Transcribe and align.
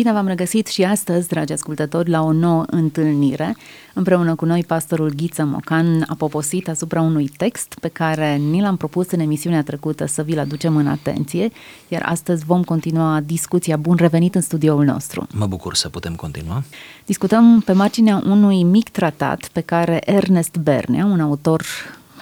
Bine 0.00 0.12
v-am 0.12 0.26
regăsit 0.26 0.66
și 0.66 0.82
astăzi, 0.82 1.28
dragi 1.28 1.52
ascultători, 1.52 2.10
la 2.10 2.22
o 2.22 2.32
nouă 2.32 2.64
întâlnire. 2.66 3.56
Împreună 3.94 4.34
cu 4.34 4.44
noi, 4.44 4.64
pastorul 4.64 5.12
Ghiță 5.16 5.44
Mocan 5.44 6.04
a 6.08 6.14
poposit 6.14 6.68
asupra 6.68 7.00
unui 7.00 7.30
text 7.36 7.74
pe 7.80 7.88
care 7.88 8.36
ni 8.36 8.60
l-am 8.60 8.76
propus 8.76 9.10
în 9.10 9.20
emisiunea 9.20 9.62
trecută 9.62 10.06
să 10.06 10.22
vi-l 10.22 10.38
aducem 10.38 10.76
în 10.76 10.86
atenție, 10.86 11.50
iar 11.88 12.02
astăzi 12.04 12.44
vom 12.44 12.62
continua 12.62 13.20
discuția. 13.20 13.76
Bun 13.76 13.96
revenit 13.96 14.34
în 14.34 14.40
studioul 14.40 14.84
nostru! 14.84 15.26
Mă 15.34 15.46
bucur 15.46 15.74
să 15.74 15.88
putem 15.88 16.14
continua. 16.14 16.62
Discutăm 17.06 17.60
pe 17.60 17.72
marginea 17.72 18.22
unui 18.26 18.62
mic 18.62 18.88
tratat 18.88 19.48
pe 19.52 19.60
care 19.60 20.00
Ernest 20.04 20.56
Bernea, 20.56 21.04
un 21.04 21.20
autor 21.20 21.62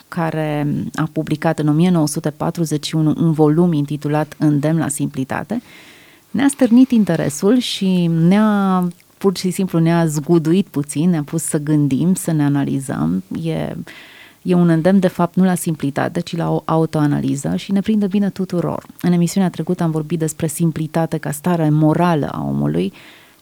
care 0.09 0.67
a 0.95 1.09
publicat 1.13 1.59
în 1.59 1.69
1941 1.69 3.15
un 3.17 3.33
volum 3.33 3.73
intitulat 3.73 4.35
Îndemn 4.39 4.79
la 4.79 4.89
simplitate, 4.89 5.63
ne-a 6.31 6.49
stârnit 6.49 6.91
interesul 6.91 7.59
și 7.59 8.07
ne-a 8.07 8.89
pur 9.19 9.37
și 9.37 9.51
simplu 9.51 9.79
ne-a 9.79 10.07
zguduit 10.07 10.67
puțin, 10.67 11.11
ne-a 11.11 11.23
pus 11.23 11.43
să 11.43 11.59
gândim, 11.59 12.15
să 12.15 12.33
ne 12.33 12.45
analizăm. 12.45 13.23
E, 13.43 13.77
e 14.43 14.55
un 14.55 14.69
îndemn, 14.69 14.99
de 14.99 15.09
fapt, 15.09 15.35
nu 15.35 15.45
la 15.45 15.55
simplitate, 15.55 16.21
ci 16.21 16.37
la 16.37 16.51
o 16.51 16.63
autoanaliză 16.65 17.57
și 17.57 17.73
ne 17.73 17.81
prinde 17.81 18.07
bine 18.07 18.31
tuturor. 18.31 18.87
În 19.01 19.13
emisiunea 19.13 19.51
trecută 19.51 19.83
am 19.83 19.91
vorbit 19.91 20.19
despre 20.19 20.47
simplitate 20.47 21.19
ca 21.19 21.31
stare 21.31 21.69
morală 21.69 22.29
a 22.29 22.45
omului, 22.45 22.93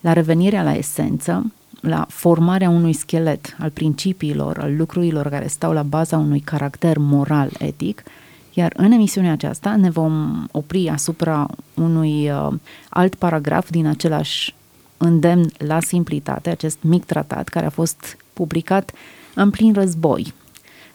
la 0.01 0.13
revenirea 0.13 0.63
la 0.63 0.75
esență, 0.75 1.53
la 1.81 2.07
formarea 2.09 2.69
unui 2.69 2.93
schelet 2.93 3.57
al 3.59 3.71
principiilor, 3.71 4.59
al 4.59 4.77
lucrurilor 4.77 5.29
care 5.29 5.47
stau 5.47 5.73
la 5.73 5.83
baza 5.83 6.17
unui 6.17 6.41
caracter 6.41 6.99
moral, 6.99 7.51
etic– 7.59 8.03
iar 8.57 8.73
în 8.77 8.93
emisiunea 8.93 9.33
aceasta 9.33 9.77
ne 9.77 9.91
vom 9.91 10.47
opri 10.51 10.89
asupra 10.89 11.47
unui 11.75 12.31
uh, 12.31 12.53
alt 12.89 13.15
paragraf 13.15 13.71
din 13.71 13.87
același 13.87 14.55
îndemn 14.97 15.51
la 15.59 15.81
simplitate, 15.81 16.51
acest 16.51 16.79
mic 16.81 17.05
tratat 17.05 17.49
care 17.49 17.67
a 17.67 17.71
fost 17.71 18.17
publicat 18.33 18.93
în 19.35 19.51
plin 19.51 19.73
război. 19.73 20.33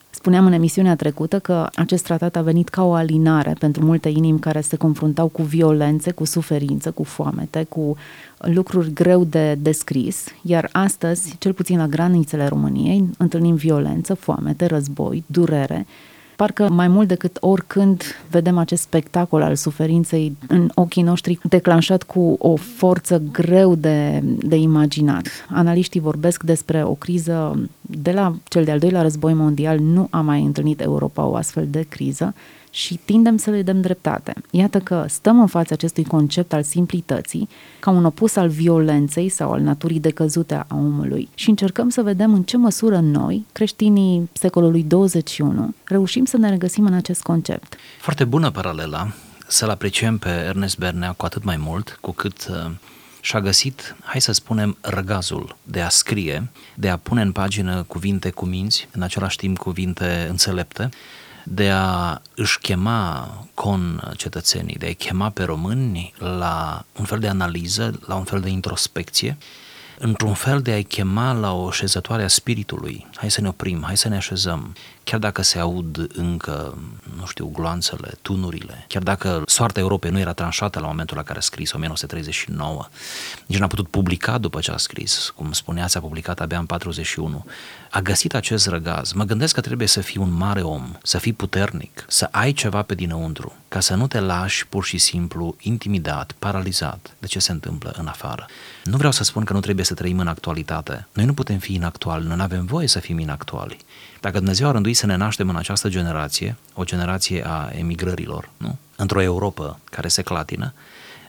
Spuneam 0.10 0.46
în 0.46 0.52
emisiunea 0.52 0.96
trecută 0.96 1.40
că 1.40 1.68
acest 1.76 2.04
tratat 2.04 2.36
a 2.36 2.42
venit 2.42 2.70
ca 2.70 2.84
o 2.84 2.94
alinare 2.94 3.56
pentru 3.60 3.86
multe 3.86 4.10
inimi 4.10 4.40
care 4.40 4.62
se 4.62 4.76
confruntau 4.76 5.28
cu 5.28 5.42
violențe, 5.42 6.12
cu 6.12 6.26
suferință, 6.26 6.92
cu 6.92 7.04
foamete, 7.04 7.64
cu 7.70 7.96
lucruri 8.38 8.94
greu 8.94 9.24
de 9.24 9.56
descris, 9.56 10.26
iar 10.42 10.70
astăzi, 10.72 11.36
cel 11.38 11.54
puțin 11.54 11.78
la 11.78 11.88
granițele 11.88 12.48
României, 12.48 13.10
întâlnim 13.18 13.56
violență, 13.56 14.14
foamete, 14.14 14.66
război, 14.66 15.24
durere 15.26 15.86
parcă 16.42 16.70
mai 16.70 16.88
mult 16.88 17.08
decât 17.08 17.38
oricând 17.40 18.04
vedem 18.30 18.58
acest 18.58 18.82
spectacol 18.82 19.42
al 19.42 19.56
suferinței 19.56 20.38
în 20.48 20.70
ochii 20.76 21.02
noștri 21.02 21.40
declanșat 21.50 22.04
cu 22.04 22.36
o 22.40 22.56
forță 22.56 23.22
greu 23.32 23.76
de, 23.76 24.22
de 24.24 24.56
imaginat. 24.56 25.28
Analiștii 25.50 26.00
vorbesc 26.00 26.44
despre 26.44 26.84
o 26.84 26.94
criză 26.94 27.70
de 27.82 28.12
la 28.12 28.36
cel 28.44 28.64
de-al 28.64 28.80
doilea 28.80 29.02
război 29.02 29.34
mondial, 29.34 29.80
nu 29.80 30.08
a 30.10 30.22
mai 30.22 30.42
întâlnit 30.44 30.82
Europa 30.82 31.26
o 31.26 31.36
astfel 31.36 31.68
de 31.70 31.86
criză 31.90 32.34
și 32.72 33.00
tindem 33.06 33.38
să 33.38 33.50
le 33.50 33.62
dăm 33.62 33.82
dreptate. 33.82 34.34
Iată 34.50 34.80
că 34.80 35.06
stăm 35.08 35.40
în 35.40 35.48
fața 35.48 35.70
acestui 35.74 36.04
concept 36.04 36.54
al 36.54 36.64
simplității 36.64 37.50
ca 37.80 37.92
un 37.92 38.06
opus 38.06 38.36
al 38.36 38.48
violenței 38.48 39.30
sau 39.30 39.52
al 39.52 39.62
naturii 39.62 40.00
decăzute 40.00 40.54
a 40.54 40.66
omului 40.76 41.30
și 41.34 41.50
încercăm 41.50 41.90
să 41.90 42.02
vedem 42.02 42.34
în 42.34 42.44
ce 42.44 42.58
măsură 42.58 43.00
noi, 43.00 43.46
creștinii 43.52 44.30
secolului 44.34 44.84
21, 44.84 45.74
reușim 45.84 46.26
să 46.32 46.38
ne 46.38 46.50
regăsim 46.50 46.86
în 46.86 46.94
acest 46.94 47.22
concept. 47.22 47.76
Foarte 48.00 48.26
bună 48.26 48.52
paralela, 48.52 49.14
să-l 49.48 49.70
apreciem 49.70 50.18
pe 50.18 50.30
Ernest 50.30 50.78
Bernea 50.78 51.12
cu 51.12 51.26
atât 51.26 51.44
mai 51.44 51.58
mult, 51.58 51.98
cu 52.02 52.12
cât 52.12 52.48
uh, 52.50 52.72
și-a 53.22 53.40
găsit, 53.42 53.96
hai 54.04 54.22
să 54.22 54.32
spunem, 54.32 54.78
răgazul 54.82 55.56
de 55.64 55.82
a 55.82 55.90
scrie, 55.90 56.50
de 56.76 56.90
a 56.90 56.98
pune 56.98 57.22
în 57.22 57.32
pagină 57.32 57.84
cuvinte 57.84 58.30
cu 58.30 58.46
minți, 58.46 58.88
în 58.92 59.02
același 59.02 59.38
timp 59.38 59.58
cuvinte 59.58 60.26
înțelepte, 60.30 60.90
de 61.44 61.70
a 61.70 62.22
își 62.36 62.60
chema 62.60 63.30
con 63.54 64.12
cetățenii, 64.16 64.76
de 64.76 64.86
a-i 64.86 64.94
chema 64.94 65.30
pe 65.30 65.44
români 65.44 66.14
la 66.18 66.86
un 67.00 67.06
fel 67.06 67.20
de 67.20 67.28
analiză, 67.28 68.00
la 68.08 68.16
un 68.16 68.24
fel 68.24 68.40
de 68.40 68.50
introspecție, 68.50 69.38
într-un 70.02 70.34
fel 70.34 70.62
de 70.62 70.72
a-i 70.72 70.84
chema 70.84 71.32
la 71.32 71.54
o 71.54 71.72
șezătoare 71.72 72.24
a 72.24 72.28
spiritului. 72.28 73.08
Hai 73.16 73.32
să 73.32 73.42
ne 73.42 73.48
oprim, 73.48 73.84
hai 73.86 73.98
să 73.98 74.08
ne 74.08 74.16
așezăm, 74.16 74.76
chiar 75.04 75.20
dacă 75.20 75.42
se 75.42 75.60
aud 75.60 76.08
încă, 76.14 76.78
nu 77.18 77.26
știu, 77.26 77.48
gloanțele, 77.48 78.14
tunurile, 78.22 78.86
chiar 78.88 79.04
dacă 79.04 79.44
soarta 79.46 79.80
Europei 79.80 80.12
nu 80.12 80.20
era 80.20 80.34
tranșată 80.34 80.80
la 80.80 80.88
momentul 80.88 81.18
la 81.18 81.24
care 81.24 81.38
a 81.38 81.42
scris, 81.42 81.72
1939, 81.72 82.88
nici 83.46 83.60
n-a 83.60 83.68
putut 83.68 83.88
publica 83.88 84.38
după 84.38 84.60
ce 84.60 84.72
a 84.72 84.78
scris, 84.78 85.34
cum 85.36 85.52
spunea, 85.52 85.88
s-a 85.88 86.00
publicat 86.00 86.40
abia 86.40 86.60
în 86.60 86.66
41, 86.66 87.46
a 87.92 88.02
găsit 88.02 88.34
acest 88.34 88.68
răgaz. 88.68 89.12
Mă 89.12 89.24
gândesc 89.24 89.54
că 89.54 89.62
trebuie 89.62 89.88
să 89.88 90.02
fii 90.02 90.22
un 90.22 90.32
mare 90.32 90.62
om, 90.62 90.96
să 91.04 91.18
fii 91.18 91.34
puternic, 91.34 92.06
să 92.08 92.28
ai 92.32 92.52
ceva 92.52 92.82
pe 92.82 92.96
dinăuntru, 92.96 93.54
ca 93.68 93.80
să 93.80 93.96
nu 93.96 94.08
te 94.08 94.20
lași 94.20 94.68
pur 94.68 94.84
și 94.86 94.98
simplu 94.98 95.56
intimidat, 95.60 96.32
paralizat 96.40 97.16
de 97.20 97.28
ce 97.28 97.40
se 97.40 97.52
întâmplă 97.52 97.94
în 97.98 98.08
afară. 98.08 98.46
Nu 98.84 98.98
vreau 98.98 99.12
să 99.12 99.24
spun 99.24 99.44
că 99.44 99.54
nu 99.54 99.60
trebuie 99.60 99.86
să 99.92 99.98
trăim 99.98 100.20
în 100.20 100.28
actualitate. 100.28 101.08
Noi 101.14 101.26
nu 101.26 101.34
putem 101.34 101.58
fi 101.58 101.74
inactuali, 101.74 102.26
noi 102.26 102.36
nu 102.36 102.42
avem 102.42 102.66
voie 102.66 102.88
să 102.88 103.00
fim 103.00 103.20
inactuali. 103.20 103.78
Dacă 104.20 104.38
Dumnezeu 104.38 104.68
a 104.68 104.72
rânduit 104.72 104.98
să 104.98 105.06
ne 105.06 105.16
naștem 105.16 105.50
în 105.50 105.56
această 105.56 105.90
generație, 105.90 106.56
o 106.74 106.84
generație 106.84 107.48
a 107.48 107.70
emigrărilor, 107.74 108.50
nu? 108.58 108.78
într-o 108.96 109.22
Europa 109.22 109.80
care 109.84 110.08
se 110.08 110.22
clatină, 110.22 110.74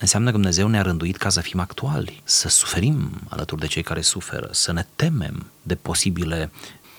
înseamnă 0.01 0.31
că 0.31 0.37
Dumnezeu 0.37 0.69
ne-a 0.69 0.83
rânduit 0.83 1.17
ca 1.17 1.29
să 1.29 1.41
fim 1.41 1.61
actuali, 1.61 2.21
să 2.25 2.49
suferim 2.49 3.11
alături 3.29 3.61
de 3.61 3.67
cei 3.67 3.83
care 3.83 4.01
suferă, 4.01 4.49
să 4.51 4.73
ne 4.73 4.87
temem 4.97 5.47
de 5.63 5.75
posibile 5.75 6.51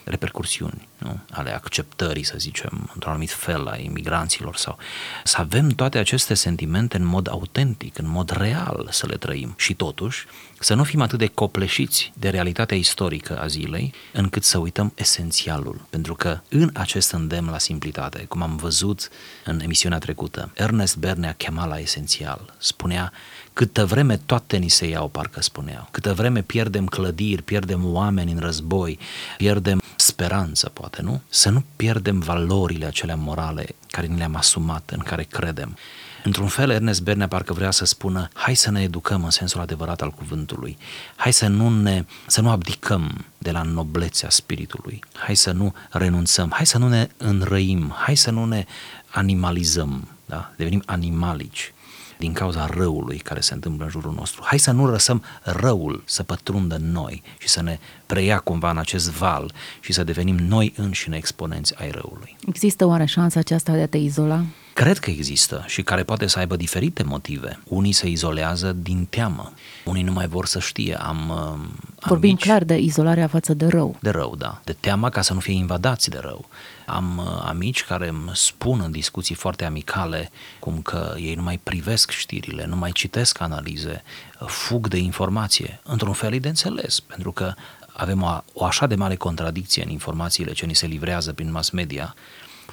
repercursiuni 0.03 0.87
nu? 0.97 1.19
ale 1.31 1.53
acceptării, 1.55 2.23
să 2.23 2.35
zicem, 2.37 2.89
într-un 2.93 3.11
anumit 3.11 3.31
fel 3.31 3.67
a 3.67 3.77
imigranților 3.77 4.55
sau 4.55 4.77
să 5.23 5.37
avem 5.39 5.69
toate 5.69 5.97
aceste 5.97 6.33
sentimente 6.33 6.97
în 6.97 7.05
mod 7.05 7.29
autentic, 7.29 7.97
în 7.97 8.09
mod 8.09 8.29
real 8.29 8.87
să 8.91 9.05
le 9.05 9.15
trăim. 9.15 9.53
Și 9.57 9.73
totuși 9.73 10.25
să 10.59 10.73
nu 10.73 10.83
fim 10.83 11.01
atât 11.01 11.19
de 11.19 11.27
copleșiți 11.27 12.11
de 12.15 12.29
realitatea 12.29 12.77
istorică 12.77 13.39
a 13.39 13.47
zilei 13.47 13.93
încât 14.11 14.43
să 14.43 14.57
uităm 14.57 14.91
esențialul, 14.95 15.85
pentru 15.89 16.15
că 16.15 16.39
în 16.49 16.69
acest 16.73 17.11
îndemn 17.11 17.49
la 17.49 17.57
simplitate, 17.57 18.25
cum 18.25 18.41
am 18.41 18.55
văzut 18.55 19.09
în 19.45 19.59
emisiunea 19.59 19.97
trecută, 19.97 20.51
Ernest 20.53 20.97
Bernea 20.97 21.33
chema 21.33 21.65
la 21.65 21.79
esențial, 21.79 22.53
spunea 22.57 23.11
Câtă 23.53 23.85
vreme 23.85 24.17
toate 24.17 24.57
ni 24.57 24.67
se 24.67 24.87
iau, 24.87 25.07
parcă 25.07 25.41
spuneau. 25.41 25.87
Câtă 25.91 26.13
vreme 26.13 26.41
pierdem 26.41 26.85
clădiri, 26.85 27.41
pierdem 27.41 27.93
oameni 27.93 28.31
în 28.31 28.39
război, 28.39 28.99
pierdem 29.37 29.81
speranță, 29.95 30.69
poate, 30.69 31.01
nu? 31.01 31.21
Să 31.29 31.49
nu 31.49 31.63
pierdem 31.75 32.19
valorile 32.19 32.85
acelea 32.85 33.15
morale 33.15 33.65
care 33.87 34.07
ni 34.07 34.17
le-am 34.17 34.35
asumat, 34.35 34.89
în 34.95 34.99
care 34.99 35.23
credem. 35.23 35.77
Într-un 36.23 36.47
fel, 36.47 36.69
Ernest 36.69 37.01
Bernea 37.01 37.27
parcă 37.27 37.53
vrea 37.53 37.71
să 37.71 37.85
spună, 37.85 38.29
hai 38.33 38.55
să 38.55 38.71
ne 38.71 38.81
educăm 38.81 39.23
în 39.23 39.29
sensul 39.29 39.61
adevărat 39.61 40.01
al 40.01 40.11
cuvântului, 40.11 40.77
hai 41.15 41.33
să 41.33 41.47
nu, 41.47 41.81
ne, 41.81 42.05
să 42.27 42.41
nu 42.41 42.49
abdicăm 42.49 43.25
de 43.37 43.51
la 43.51 43.61
noblețea 43.61 44.29
spiritului, 44.29 44.99
hai 45.13 45.35
să 45.35 45.51
nu 45.51 45.73
renunțăm, 45.89 46.51
hai 46.53 46.65
să 46.65 46.77
nu 46.77 46.87
ne 46.87 47.07
înrăim, 47.17 47.93
hai 47.97 48.15
să 48.15 48.31
nu 48.31 48.45
ne 48.45 48.65
animalizăm, 49.09 50.07
da? 50.25 50.51
devenim 50.57 50.83
animalici 50.85 51.73
din 52.17 52.33
cauza 52.33 52.65
răului 52.65 53.17
care 53.17 53.39
se 53.39 53.53
întâmplă 53.53 53.83
în 53.83 53.89
jurul 53.89 54.13
nostru. 54.13 54.41
Hai 54.45 54.59
să 54.59 54.71
nu 54.71 54.85
lăsăm 54.85 55.23
răul 55.43 56.03
să 56.05 56.23
pătrundă 56.23 56.75
în 56.75 56.91
noi 56.91 57.23
și 57.37 57.47
să 57.47 57.61
ne 57.61 57.79
preia 58.05 58.39
cumva 58.39 58.69
în 58.69 58.77
acest 58.77 59.09
val 59.09 59.53
și 59.79 59.93
să 59.93 60.03
devenim 60.03 60.35
noi 60.35 60.73
înșine 60.75 61.17
exponenți 61.17 61.73
ai 61.77 61.91
răului. 61.91 62.37
Există 62.47 62.85
oare 62.85 63.05
șansa 63.05 63.39
aceasta 63.39 63.73
de 63.73 63.81
a 63.81 63.87
te 63.87 63.97
izola? 63.97 64.43
Cred 64.73 64.97
că 64.97 65.09
există 65.09 65.63
și 65.67 65.81
care 65.81 66.03
poate 66.03 66.27
să 66.27 66.39
aibă 66.39 66.55
diferite 66.55 67.03
motive. 67.03 67.59
Unii 67.67 67.91
se 67.91 68.07
izolează 68.07 68.71
din 68.71 69.05
teamă, 69.09 69.53
unii 69.85 70.03
nu 70.03 70.11
mai 70.11 70.27
vor 70.27 70.45
să 70.45 70.59
știe. 70.59 70.95
Am, 70.95 71.29
uh, 71.29 71.37
am 71.37 71.81
Vorbim 72.07 72.29
amici, 72.29 72.43
clar 72.43 72.63
de 72.63 72.77
izolarea 72.77 73.27
față 73.27 73.53
de 73.53 73.67
rău. 73.67 73.97
De 73.99 74.09
rău, 74.09 74.35
da. 74.35 74.61
De 74.63 74.75
teamă 74.79 75.09
ca 75.09 75.21
să 75.21 75.33
nu 75.33 75.39
fie 75.39 75.53
invadați 75.53 76.09
de 76.09 76.17
rău. 76.17 76.45
Am 76.85 77.17
uh, 77.17 77.43
amici 77.45 77.83
care 77.83 78.07
îmi 78.07 78.31
spun 78.33 78.81
în 78.85 78.91
discuții 78.91 79.35
foarte 79.35 79.65
amicale 79.65 80.31
cum 80.59 80.81
că 80.81 81.15
ei 81.17 81.35
nu 81.35 81.41
mai 81.41 81.59
privesc 81.63 82.11
știrile, 82.11 82.65
nu 82.65 82.75
mai 82.75 82.91
citesc 82.91 83.41
analize, 83.41 84.03
uh, 84.39 84.47
fug 84.47 84.87
de 84.87 84.97
informație. 84.97 85.79
Într-un 85.83 86.13
fel 86.13 86.33
e 86.33 86.39
de 86.39 86.47
înțeles, 86.47 86.99
pentru 86.99 87.31
că 87.31 87.53
avem 87.93 88.21
o, 88.21 88.43
o 88.53 88.65
așa 88.65 88.87
de 88.87 88.95
mare 88.95 89.15
contradicție 89.15 89.83
în 89.83 89.89
informațiile 89.89 90.51
ce 90.51 90.65
ni 90.65 90.75
se 90.75 90.85
livrează 90.85 91.33
prin 91.33 91.51
mass 91.51 91.69
media, 91.69 92.15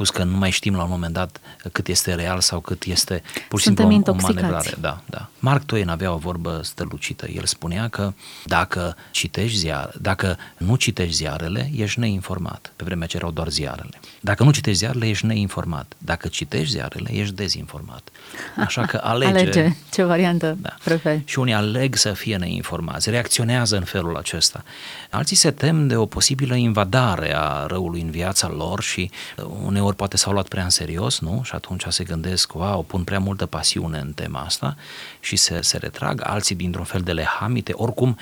Plus 0.00 0.11
că 0.11 0.25
nu 0.25 0.37
mai 0.37 0.50
știm 0.50 0.75
la 0.76 0.82
un 0.82 0.88
moment 0.91 1.12
dat 1.12 1.41
cât 1.73 1.88
este 1.88 2.14
real 2.14 2.41
sau 2.41 2.61
cât 2.61 2.85
este 2.85 3.23
pur 3.49 3.58
și 3.58 3.64
Suntem 3.64 3.91
simplu 3.91 4.12
o, 4.12 4.14
o 4.14 4.17
intoxicați. 4.17 4.35
manevrare. 4.35 4.76
Da, 4.81 5.00
da. 5.06 5.29
Mark 5.38 5.64
Twain 5.64 5.88
avea 5.88 6.12
o 6.12 6.17
vorbă 6.17 6.61
strălucită. 6.62 7.29
El 7.29 7.44
spunea 7.44 7.88
că 7.88 8.12
dacă 8.44 8.97
citești 9.11 9.56
ziar, 9.58 9.94
dacă 10.00 10.37
nu 10.56 10.76
citești 10.76 11.14
ziarele, 11.14 11.70
ești 11.76 11.99
neinformat. 11.99 12.73
Pe 12.76 12.85
vremea 12.85 13.06
ce 13.06 13.17
erau 13.17 13.31
doar 13.31 13.49
ziarele. 13.49 14.00
Dacă 14.20 14.43
nu 14.44 14.50
citești 14.50 14.79
ziarele, 14.79 15.08
ești 15.08 15.26
neinformat. 15.26 15.93
Dacă 15.99 16.29
citești 16.29 16.70
ziarele, 16.73 17.12
ești 17.12 17.35
dezinformat. 17.35 18.08
Așa 18.56 18.82
că 18.87 19.00
alege. 19.12 19.31
Alege 19.38 19.76
ce 19.93 20.03
variantă 20.03 20.56
Da. 20.61 20.75
preferi. 20.85 21.23
Și 21.25 21.38
unii 21.38 21.55
aleg 21.55 21.94
să 21.96 22.12
fie 22.12 22.37
neinformați, 22.37 23.11
reacționează 23.11 23.76
în 23.76 23.85
felul 23.85 24.17
acesta. 24.17 24.64
Alții 25.11 25.37
se 25.37 25.50
tem 25.50 25.87
de 25.87 25.96
o 25.96 26.06
posibilă 26.06 26.55
invadare 26.55 27.35
a 27.37 27.67
răului 27.67 28.00
în 28.00 28.11
viața 28.11 28.49
lor 28.49 28.82
și 28.82 29.11
uh, 29.37 29.44
uneori 29.90 29.96
poate 29.96 30.16
s-au 30.16 30.32
luat 30.32 30.48
prea 30.48 30.64
în 30.64 30.70
serios, 30.70 31.19
nu? 31.20 31.40
Și 31.44 31.54
atunci 31.54 31.84
se 31.88 32.04
gândesc, 32.04 32.54
wow, 32.54 32.82
pun 32.82 33.04
prea 33.04 33.19
multă 33.19 33.46
pasiune 33.46 33.98
în 33.98 34.12
tema 34.12 34.40
asta 34.40 34.76
și 35.20 35.37
se, 35.37 35.60
se 35.60 35.78
retrag. 35.78 36.20
Alții 36.25 36.54
dintr-un 36.54 36.84
fel 36.84 37.00
de 37.00 37.12
lehamite, 37.12 37.72
oricum, 37.76 38.16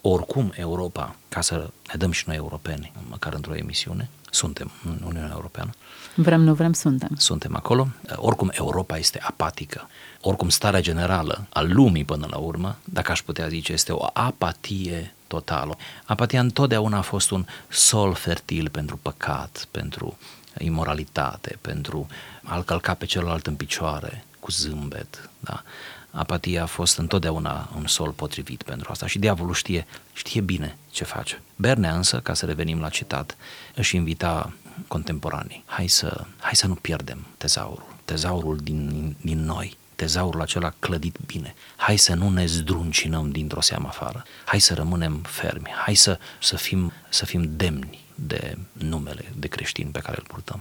oricum 0.00 0.52
Europa, 0.54 1.14
ca 1.28 1.40
să 1.40 1.54
ne 1.92 1.94
dăm 1.98 2.10
și 2.10 2.24
noi 2.26 2.36
europeni, 2.36 2.92
măcar 3.08 3.32
într-o 3.34 3.54
emisiune, 3.54 4.08
suntem 4.30 4.70
în 4.84 4.98
Uniunea 5.04 5.30
Europeană, 5.32 5.70
Vrem, 6.14 6.40
nu 6.40 6.54
vrem, 6.54 6.72
suntem. 6.72 7.10
suntem 7.16 7.56
acolo. 7.56 7.88
Oricum, 8.16 8.50
Europa 8.52 8.98
este 8.98 9.18
apatică. 9.22 9.88
Oricum, 10.20 10.48
starea 10.48 10.80
generală 10.80 11.46
a 11.52 11.60
lumii 11.60 12.04
până 12.04 12.26
la 12.30 12.36
urmă, 12.36 12.76
dacă 12.84 13.10
aș 13.10 13.22
putea 13.22 13.48
zice, 13.48 13.72
este 13.72 13.92
o 13.92 14.06
apatie 14.12 15.14
totală. 15.26 15.76
Apatia 16.04 16.40
întotdeauna 16.40 16.98
a 16.98 17.00
fost 17.00 17.30
un 17.30 17.44
sol 17.68 18.14
fertil 18.14 18.68
pentru 18.68 18.96
păcat, 19.02 19.66
pentru 19.70 20.16
imoralitate, 20.58 21.58
pentru 21.60 22.06
a-l 22.42 22.62
călca 22.62 22.94
pe 22.94 23.04
celălalt 23.04 23.46
în 23.46 23.54
picioare 23.54 24.24
cu 24.40 24.50
zâmbet. 24.50 25.30
Da? 25.40 25.62
Apatia 26.10 26.62
a 26.62 26.66
fost 26.66 26.98
întotdeauna 26.98 27.70
un 27.76 27.86
sol 27.86 28.10
potrivit 28.10 28.62
pentru 28.62 28.88
asta 28.90 29.06
și 29.06 29.18
diavolul 29.18 29.54
știe, 29.54 29.86
știe 30.12 30.40
bine 30.40 30.76
ce 30.90 31.04
face. 31.04 31.42
Bernea 31.56 31.94
însă, 31.94 32.20
ca 32.20 32.34
să 32.34 32.46
revenim 32.46 32.80
la 32.80 32.88
citat, 32.88 33.36
își 33.74 33.96
invita 33.96 34.52
contemporanii. 34.88 35.64
Hai 35.66 35.86
să, 35.86 36.24
hai 36.38 36.54
să 36.54 36.66
nu 36.66 36.74
pierdem 36.74 37.26
tezaurul, 37.38 37.94
tezaurul 38.04 38.56
din, 38.56 39.16
din 39.20 39.44
noi, 39.44 39.76
tezaurul 39.94 40.40
acela 40.40 40.72
clădit 40.78 41.16
bine. 41.26 41.54
Hai 41.76 41.96
să 41.96 42.14
nu 42.14 42.30
ne 42.30 42.46
zdruncinăm 42.46 43.30
dintr-o 43.30 43.60
seamă 43.60 43.88
afară. 43.88 44.24
Hai 44.44 44.60
să 44.60 44.74
rămânem 44.74 45.16
fermi. 45.16 45.70
Hai 45.84 45.94
să, 45.94 46.18
să, 46.40 46.56
fim, 46.56 46.92
să 47.08 47.24
fim 47.24 47.56
demni 47.56 48.01
de 48.14 48.58
numele 48.72 49.32
de 49.38 49.46
creștin 49.46 49.88
pe 49.92 49.98
care 49.98 50.16
îl 50.18 50.26
purtăm. 50.28 50.60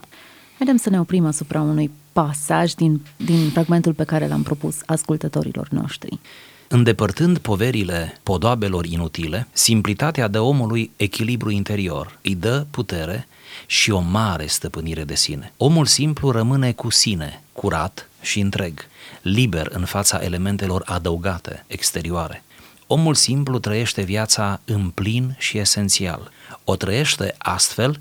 Haideți 0.57 0.83
să 0.83 0.89
ne 0.89 0.99
oprim 0.99 1.25
asupra 1.25 1.61
unui 1.61 1.91
pasaj 2.13 2.73
din, 2.73 3.01
din 3.17 3.49
fragmentul 3.49 3.93
pe 3.93 4.03
care 4.03 4.27
l-am 4.27 4.43
propus 4.43 4.75
ascultătorilor 4.85 5.67
noștri. 5.69 6.19
Îndepărtând 6.67 7.37
poverile 7.37 8.19
podoabelor 8.23 8.85
inutile, 8.85 9.47
simplitatea 9.51 10.27
dă 10.27 10.39
omului 10.39 10.91
echilibru 10.95 11.49
interior, 11.49 12.19
îi 12.21 12.35
dă 12.35 12.65
putere 12.71 13.27
și 13.65 13.91
o 13.91 13.99
mare 13.99 14.45
stăpânire 14.45 15.03
de 15.03 15.15
sine. 15.15 15.53
Omul 15.57 15.85
simplu 15.85 16.31
rămâne 16.31 16.71
cu 16.71 16.89
sine, 16.89 17.41
curat 17.53 18.09
și 18.21 18.39
întreg, 18.39 18.79
liber 19.21 19.67
în 19.71 19.85
fața 19.85 20.23
elementelor 20.23 20.81
adăugate, 20.85 21.63
exterioare. 21.67 22.43
Omul 22.93 23.15
simplu 23.15 23.59
trăiește 23.59 24.01
viața 24.01 24.61
în 24.65 24.89
plin 24.89 25.35
și 25.37 25.57
esențial. 25.57 26.31
O 26.63 26.75
trăiește 26.75 27.35
astfel 27.37 27.99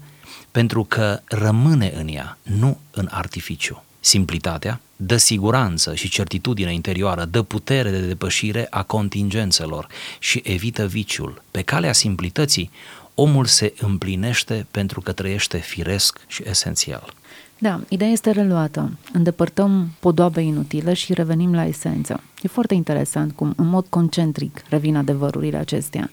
pentru 0.50 0.84
că 0.84 1.20
rămâne 1.25 1.92
în 1.96 2.08
ea, 2.08 2.38
nu 2.42 2.78
în 2.90 3.08
artificiu. 3.10 3.84
Simplitatea 4.00 4.81
dă 4.96 5.16
siguranță 5.16 5.94
și 5.94 6.08
certitudine 6.08 6.72
interioară, 6.72 7.25
dă 7.25 7.42
putere 7.42 7.90
de 7.90 8.00
depășire 8.00 8.66
a 8.70 8.82
contingențelor 8.82 9.87
și 10.19 10.40
evită 10.44 10.87
viciul. 10.87 11.42
Pe 11.50 11.62
calea 11.62 11.92
simplității, 11.92 12.70
omul 13.14 13.44
se 13.44 13.75
împlinește 13.78 14.66
pentru 14.70 15.00
că 15.00 15.12
trăiește 15.12 15.58
firesc 15.58 16.20
și 16.26 16.42
esențial. 16.48 17.14
Da, 17.62 17.80
ideea 17.88 18.10
este 18.10 18.30
reluată. 18.30 18.90
Îndepărtăm 19.12 19.88
podoabe 19.98 20.40
inutile 20.40 20.92
și 20.92 21.12
revenim 21.12 21.54
la 21.54 21.64
esență. 21.64 22.20
E 22.42 22.48
foarte 22.48 22.74
interesant 22.74 23.32
cum, 23.32 23.52
în 23.56 23.66
mod 23.66 23.86
concentric, 23.88 24.62
revin 24.68 24.96
adevărurile 24.96 25.56
acestea. 25.56 26.10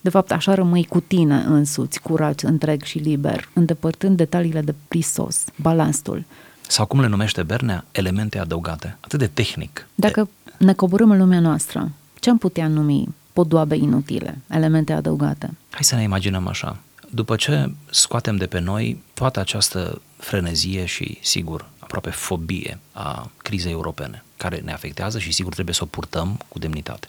De 0.00 0.10
fapt, 0.10 0.32
așa 0.32 0.54
rămâi 0.54 0.84
cu 0.84 1.00
tine 1.00 1.34
însuți, 1.34 2.00
curat, 2.00 2.40
întreg 2.40 2.82
și 2.82 2.98
liber, 2.98 3.48
îndepărtând 3.52 4.16
detaliile 4.16 4.60
de 4.60 4.74
prisos, 4.88 5.44
balastul. 5.56 6.24
Sau 6.68 6.86
cum 6.86 7.00
le 7.00 7.06
numește 7.06 7.42
Bernea, 7.42 7.84
elemente 7.90 8.38
adăugate. 8.38 8.96
Atât 9.00 9.18
de 9.18 9.26
tehnic. 9.26 9.88
Dacă 9.94 10.28
ne 10.58 10.72
coborâm 10.72 11.10
în 11.10 11.18
lumea 11.18 11.40
noastră, 11.40 11.90
ce 12.20 12.30
am 12.30 12.38
putea 12.38 12.68
numi 12.68 13.08
podoabe 13.32 13.76
inutile, 13.76 14.38
elemente 14.50 14.92
adăugate? 14.92 15.50
Hai 15.70 15.84
să 15.84 15.94
ne 15.94 16.02
imaginăm 16.02 16.46
așa. 16.46 16.76
După 17.16 17.36
ce 17.36 17.70
scoatem 17.90 18.36
de 18.36 18.46
pe 18.46 18.58
noi 18.58 19.02
toată 19.14 19.40
această 19.40 20.02
frenezie 20.16 20.84
și, 20.84 21.18
sigur, 21.22 21.68
aproape 21.78 22.10
fobie 22.10 22.78
a 22.92 23.30
crizei 23.36 23.72
europene, 23.72 24.24
care 24.36 24.58
ne 24.58 24.72
afectează 24.72 25.18
și, 25.18 25.32
sigur, 25.32 25.52
trebuie 25.52 25.74
să 25.74 25.82
o 25.82 25.86
purtăm 25.86 26.40
cu 26.48 26.58
demnitate. 26.58 27.08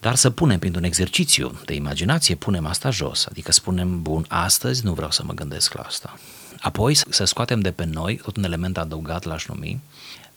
Dar 0.00 0.14
să 0.14 0.30
punem 0.30 0.58
printr-un 0.58 0.84
exercițiu 0.84 1.60
de 1.64 1.74
imaginație, 1.74 2.34
punem 2.34 2.66
asta 2.66 2.90
jos, 2.90 3.26
adică 3.26 3.52
spunem, 3.52 4.02
bun, 4.02 4.24
astăzi 4.28 4.84
nu 4.84 4.92
vreau 4.92 5.10
să 5.10 5.22
mă 5.24 5.32
gândesc 5.32 5.74
la 5.74 5.82
asta. 5.82 6.18
Apoi 6.60 6.94
să 6.94 7.24
scoatem 7.24 7.60
de 7.60 7.70
pe 7.70 7.84
noi, 7.84 8.16
tot 8.16 8.36
un 8.36 8.44
element 8.44 8.78
adăugat 8.78 9.24
l-aș 9.24 9.46
numi, 9.46 9.80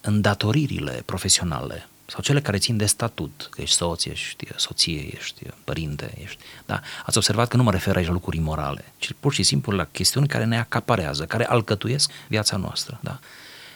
îndatoririle 0.02 1.04
profesionale 1.06 1.88
sau 2.12 2.22
cele 2.22 2.42
care 2.42 2.58
țin 2.58 2.78
de 2.78 2.86
statut, 2.86 3.48
că 3.52 3.62
ești 3.62 3.76
soț, 3.76 4.06
ești 4.06 4.48
soție, 4.56 5.16
ești 5.16 5.46
părinte, 5.64 6.14
ești... 6.24 6.38
Da? 6.66 6.82
Ați 7.06 7.18
observat 7.18 7.48
că 7.48 7.58
nu 7.58 7.64
mă 7.64 7.72
refer 7.72 7.96
aici 7.96 8.06
la 8.06 8.12
lucruri 8.12 8.40
morale, 8.40 8.86
ci 8.98 9.12
pur 9.20 9.34
și 9.34 9.44
simplu 9.44 9.76
la 9.76 9.86
chestiuni 9.86 10.28
care 10.28 10.46
ne 10.46 10.60
acaparează, 10.60 11.26
care 11.26 11.48
alcătuiesc 11.48 12.12
viața 12.28 12.58
noastră. 12.58 13.00
Da? 13.02 13.20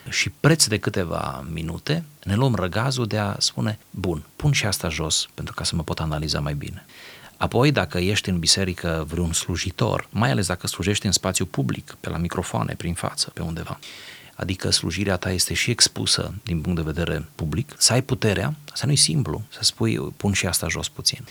Și 0.09 0.29
preț 0.29 0.65
de 0.65 0.77
câteva 0.77 1.45
minute 1.49 2.03
ne 2.23 2.35
luăm 2.35 2.55
răgazul 2.55 3.07
de 3.07 3.17
a 3.17 3.35
spune, 3.39 3.79
bun, 3.89 4.23
pun 4.35 4.51
și 4.51 4.65
asta 4.65 4.89
jos 4.89 5.27
pentru 5.33 5.53
ca 5.53 5.63
să 5.63 5.75
mă 5.75 5.83
pot 5.83 5.99
analiza 5.99 6.39
mai 6.39 6.53
bine. 6.53 6.85
Apoi, 7.37 7.71
dacă 7.71 7.97
ești 7.97 8.29
în 8.29 8.39
biserică 8.39 9.05
vreun 9.07 9.33
slujitor, 9.33 10.07
mai 10.09 10.31
ales 10.31 10.47
dacă 10.47 10.67
slujești 10.67 11.05
în 11.05 11.11
spațiu 11.11 11.45
public, 11.45 11.97
pe 11.99 12.09
la 12.09 12.17
microfoane, 12.17 12.73
prin 12.73 12.93
față, 12.93 13.29
pe 13.33 13.41
undeva, 13.41 13.79
adică 14.35 14.69
slujirea 14.69 15.17
ta 15.17 15.31
este 15.31 15.53
și 15.53 15.71
expusă 15.71 16.33
din 16.43 16.61
punct 16.61 16.77
de 16.83 16.91
vedere 16.91 17.25
public, 17.35 17.75
să 17.77 17.93
ai 17.93 18.01
puterea, 18.01 18.55
asta 18.71 18.85
nu-i 18.85 18.95
simplu, 18.95 19.43
să 19.49 19.59
spui, 19.61 19.97
pun 19.97 20.33
și 20.33 20.45
asta 20.45 20.67
jos 20.67 20.87
puțin. 20.87 21.25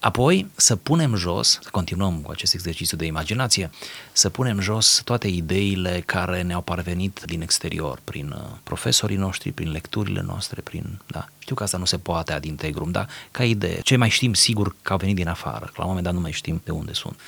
Apoi 0.00 0.50
să 0.56 0.76
punem 0.76 1.14
jos, 1.14 1.58
să 1.62 1.68
continuăm 1.70 2.20
cu 2.20 2.30
acest 2.30 2.54
exercițiu 2.54 2.96
de 2.96 3.06
imaginație, 3.06 3.70
să 4.12 4.28
punem 4.28 4.60
jos 4.60 5.00
toate 5.04 5.28
ideile 5.28 6.02
care 6.06 6.42
ne-au 6.42 6.60
parvenit 6.60 7.22
din 7.24 7.42
exterior, 7.42 8.00
prin 8.04 8.30
uh, 8.30 8.58
profesorii 8.62 9.16
noștri, 9.16 9.52
prin 9.52 9.70
lecturile 9.70 10.22
noastre, 10.26 10.60
prin, 10.60 11.00
da, 11.06 11.28
știu 11.38 11.54
că 11.54 11.62
asta 11.62 11.78
nu 11.78 11.84
se 11.84 11.98
poate 11.98 12.32
ad 12.32 12.44
integrum, 12.44 12.90
dar 12.90 13.08
ca 13.30 13.44
idee, 13.44 13.80
ce 13.80 13.96
mai 13.96 14.08
știm 14.08 14.34
sigur 14.34 14.74
că 14.82 14.92
au 14.92 14.98
venit 14.98 15.14
din 15.16 15.28
afară, 15.28 15.64
că 15.64 15.72
la 15.76 15.82
un 15.82 15.88
moment 15.88 16.04
dat 16.04 16.14
nu 16.14 16.20
mai 16.20 16.32
știm 16.32 16.60
de 16.64 16.70
unde 16.70 16.92
sunt. 16.92 17.20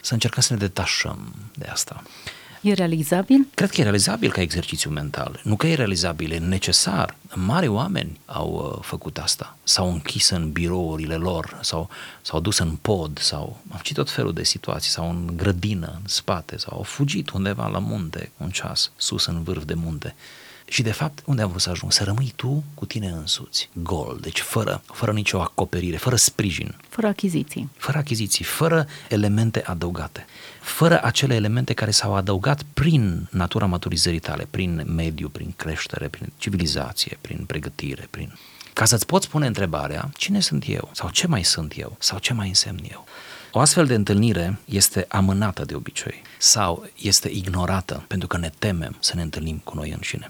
Să 0.00 0.12
încercăm 0.12 0.42
să 0.42 0.52
ne 0.52 0.58
detașăm 0.58 1.34
de 1.54 1.66
asta. 1.66 2.02
E 2.64 2.72
realizabil? 2.72 3.46
Cred 3.54 3.70
că 3.70 3.80
e 3.80 3.82
realizabil 3.82 4.30
ca 4.32 4.40
exercițiu 4.40 4.90
mental. 4.90 5.40
Nu 5.42 5.56
că 5.56 5.66
e 5.66 5.74
realizabil, 5.74 6.32
e 6.32 6.38
necesar. 6.38 7.16
Mari 7.34 7.66
oameni 7.66 8.20
au 8.26 8.72
uh, 8.76 8.84
făcut 8.84 9.18
asta. 9.18 9.56
S-au 9.64 9.92
închis 9.92 10.30
în 10.30 10.52
birourile 10.52 11.14
lor, 11.14 11.58
sau 11.62 11.88
s-au 12.22 12.40
dus 12.40 12.58
în 12.58 12.76
pod, 12.82 13.18
sau 13.18 13.60
am 13.70 13.78
citit 13.82 13.96
tot 13.96 14.10
felul 14.10 14.32
de 14.32 14.44
situații, 14.44 14.90
sau 14.90 15.10
în 15.10 15.32
grădină, 15.36 15.92
în 16.02 16.08
spate, 16.08 16.56
sau 16.56 16.76
au 16.76 16.82
fugit 16.82 17.30
undeva 17.30 17.66
la 17.66 17.78
munte, 17.78 18.30
un 18.36 18.50
ceas, 18.50 18.90
sus 18.96 19.26
în 19.26 19.42
vârf 19.42 19.64
de 19.64 19.74
munte. 19.74 20.14
Și 20.74 20.82
de 20.82 20.92
fapt, 20.92 21.22
unde 21.24 21.42
am 21.42 21.48
vrut 21.48 21.60
să 21.60 21.70
ajung? 21.70 21.92
Să 21.92 22.04
rămâi 22.04 22.32
tu 22.36 22.64
cu 22.74 22.86
tine 22.86 23.08
însuți, 23.08 23.68
gol, 23.72 24.18
deci 24.20 24.40
fără, 24.40 24.82
fără 24.86 25.12
nicio 25.12 25.40
acoperire, 25.40 25.96
fără 25.96 26.16
sprijin, 26.16 26.74
Fără 26.88 27.06
achiziții. 27.06 27.68
fără 27.76 27.98
achiziții, 27.98 28.44
fără 28.44 28.86
elemente 29.08 29.62
adăugate, 29.62 30.26
fără 30.60 31.02
acele 31.02 31.34
elemente 31.34 31.72
care 31.72 31.90
s-au 31.90 32.14
adăugat 32.14 32.62
prin 32.62 33.26
natura 33.30 33.66
maturizării 33.66 34.18
tale, 34.18 34.46
prin 34.50 34.84
mediu, 34.94 35.28
prin 35.28 35.52
creștere, 35.56 36.08
prin 36.08 36.32
civilizație, 36.36 37.18
prin 37.20 37.44
pregătire, 37.46 38.06
prin... 38.10 38.38
Ca 38.72 38.84
să-ți 38.84 39.06
poți 39.06 39.28
pune 39.28 39.46
întrebarea, 39.46 40.10
cine 40.16 40.40
sunt 40.40 40.64
eu? 40.66 40.90
Sau 40.92 41.10
ce 41.10 41.26
mai 41.26 41.44
sunt 41.44 41.72
eu? 41.76 41.96
Sau 41.98 42.18
ce 42.18 42.32
mai 42.32 42.48
însemn 42.48 42.80
eu? 42.90 43.04
O 43.52 43.60
astfel 43.60 43.86
de 43.86 43.94
întâlnire 43.94 44.58
este 44.64 45.04
amânată 45.08 45.64
de 45.64 45.74
obicei 45.74 46.22
sau 46.38 46.86
este 46.96 47.28
ignorată 47.28 48.04
pentru 48.08 48.28
că 48.28 48.36
ne 48.36 48.50
temem 48.58 48.96
să 49.00 49.12
ne 49.14 49.22
întâlnim 49.22 49.60
cu 49.64 49.76
noi 49.76 49.90
înșine. 49.90 50.28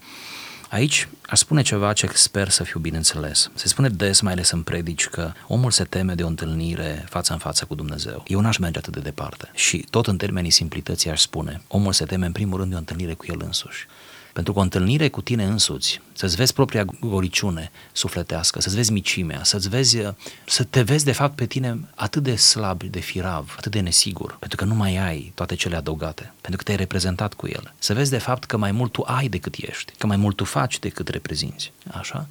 Aici 0.75 1.09
aș 1.26 1.38
spune 1.38 1.62
ceva 1.62 1.93
ce 1.93 2.07
sper 2.12 2.49
să 2.49 2.64
fiu 2.64 2.81
bine 2.81 2.97
înțeles. 2.97 3.50
Se 3.54 3.69
spune 3.69 3.88
des, 3.88 4.21
mai 4.21 4.33
ales 4.33 4.50
în 4.50 4.62
predici, 4.62 5.07
că 5.07 5.33
omul 5.47 5.71
se 5.71 5.85
teme 5.85 6.14
de 6.14 6.23
o 6.23 6.26
întâlnire 6.26 7.04
față 7.09 7.33
în 7.33 7.38
față 7.38 7.64
cu 7.64 7.75
Dumnezeu. 7.75 8.23
Eu 8.26 8.40
n-aș 8.40 8.57
merge 8.57 8.78
atât 8.78 8.93
de 8.93 9.00
departe. 9.00 9.50
Și 9.52 9.87
tot 9.90 10.07
în 10.07 10.16
termenii 10.16 10.50
simplității 10.50 11.11
aș 11.11 11.21
spune, 11.21 11.62
omul 11.69 11.93
se 11.93 12.04
teme 12.04 12.26
în 12.26 12.33
primul 12.33 12.59
rând 12.59 12.71
de 12.71 12.75
o 12.75 12.78
întâlnire 12.78 13.14
cu 13.14 13.25
el 13.28 13.40
însuși. 13.45 13.87
Pentru 14.34 14.52
că 14.52 14.58
o 14.58 14.62
întâlnire 14.62 15.08
cu 15.08 15.22
tine 15.22 15.44
însuți, 15.44 16.00
să-ți 16.12 16.36
vezi 16.36 16.52
propria 16.52 16.84
goliciune 17.00 17.70
sufletească, 17.92 18.60
să-ți 18.60 18.74
vezi 18.74 18.92
micimea, 18.92 19.44
să-ți 19.44 19.68
vezi, 19.68 19.98
să 20.46 20.64
te 20.64 20.82
vezi 20.82 21.04
de 21.04 21.12
fapt 21.12 21.34
pe 21.34 21.46
tine 21.46 21.88
atât 21.94 22.22
de 22.22 22.36
slab, 22.36 22.82
de 22.82 23.00
firav, 23.00 23.54
atât 23.58 23.72
de 23.72 23.80
nesigur, 23.80 24.36
pentru 24.38 24.56
că 24.56 24.64
nu 24.64 24.74
mai 24.74 24.96
ai 24.96 25.32
toate 25.34 25.54
cele 25.54 25.76
adăugate, 25.76 26.32
pentru 26.40 26.56
că 26.56 26.62
te-ai 26.62 26.76
reprezentat 26.76 27.34
cu 27.34 27.46
el. 27.46 27.72
Să 27.78 27.94
vezi 27.94 28.10
de 28.10 28.18
fapt 28.18 28.44
că 28.44 28.56
mai 28.56 28.72
mult 28.72 28.92
tu 28.92 29.02
ai 29.06 29.28
decât 29.28 29.54
ești, 29.54 29.92
că 29.98 30.06
mai 30.06 30.16
mult 30.16 30.36
tu 30.36 30.44
faci 30.44 30.78
decât 30.78 31.08
reprezinți. 31.08 31.72
Așa? 31.92 32.26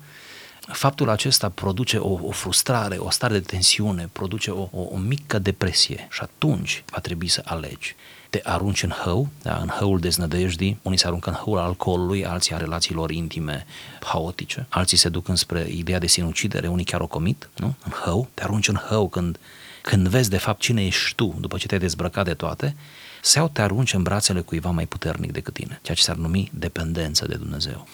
faptul 0.67 1.09
acesta 1.09 1.49
produce 1.49 1.97
o, 1.97 2.27
o 2.27 2.31
frustrare, 2.31 2.95
o 2.95 3.09
stare 3.09 3.33
de 3.33 3.39
tensiune, 3.39 4.09
produce 4.11 4.51
o, 4.51 4.67
o, 4.71 4.81
o 4.91 4.97
mică 4.97 5.39
depresie 5.39 6.07
și 6.11 6.19
atunci 6.21 6.83
va 6.91 6.99
trebui 6.99 7.27
să 7.27 7.41
alegi 7.45 7.95
te 8.33 8.41
arunci 8.43 8.83
în 8.83 8.89
hău, 8.89 9.27
da, 9.41 9.57
în 9.61 9.67
hăul 9.67 9.99
deznădejdii, 9.99 10.79
unii 10.81 10.97
se 10.97 11.07
aruncă 11.07 11.29
în 11.29 11.35
hăul 11.35 11.57
alcoolului, 11.57 12.25
alții 12.25 12.53
a 12.53 12.57
relațiilor 12.57 13.11
intime 13.11 13.65
haotice, 13.99 14.65
alții 14.69 14.97
se 14.97 15.09
duc 15.09 15.27
înspre 15.27 15.67
ideea 15.69 15.99
de 15.99 16.07
sinucidere, 16.07 16.67
unii 16.67 16.85
chiar 16.85 17.01
o 17.01 17.07
comit, 17.07 17.49
nu? 17.55 17.75
În 17.83 17.91
hău, 17.91 18.27
te 18.33 18.43
arunci 18.43 18.67
în 18.67 18.79
hău 18.87 19.09
când, 19.09 19.37
când 19.81 20.07
vezi 20.07 20.29
de 20.29 20.37
fapt 20.37 20.59
cine 20.59 20.85
ești 20.85 21.15
tu 21.15 21.35
după 21.39 21.57
ce 21.57 21.67
te-ai 21.67 21.79
dezbrăcat 21.79 22.25
de 22.25 22.33
toate, 22.33 22.75
sau 23.21 23.49
te 23.49 23.61
arunci 23.61 23.93
în 23.93 24.03
brațele 24.03 24.41
cuiva 24.41 24.69
mai 24.69 24.85
puternic 24.85 25.31
decât 25.31 25.53
tine, 25.53 25.79
ceea 25.81 25.97
ce 25.97 26.03
s-ar 26.03 26.15
numi 26.15 26.51
dependență 26.53 27.25
de 27.27 27.35
Dumnezeu. 27.35 27.87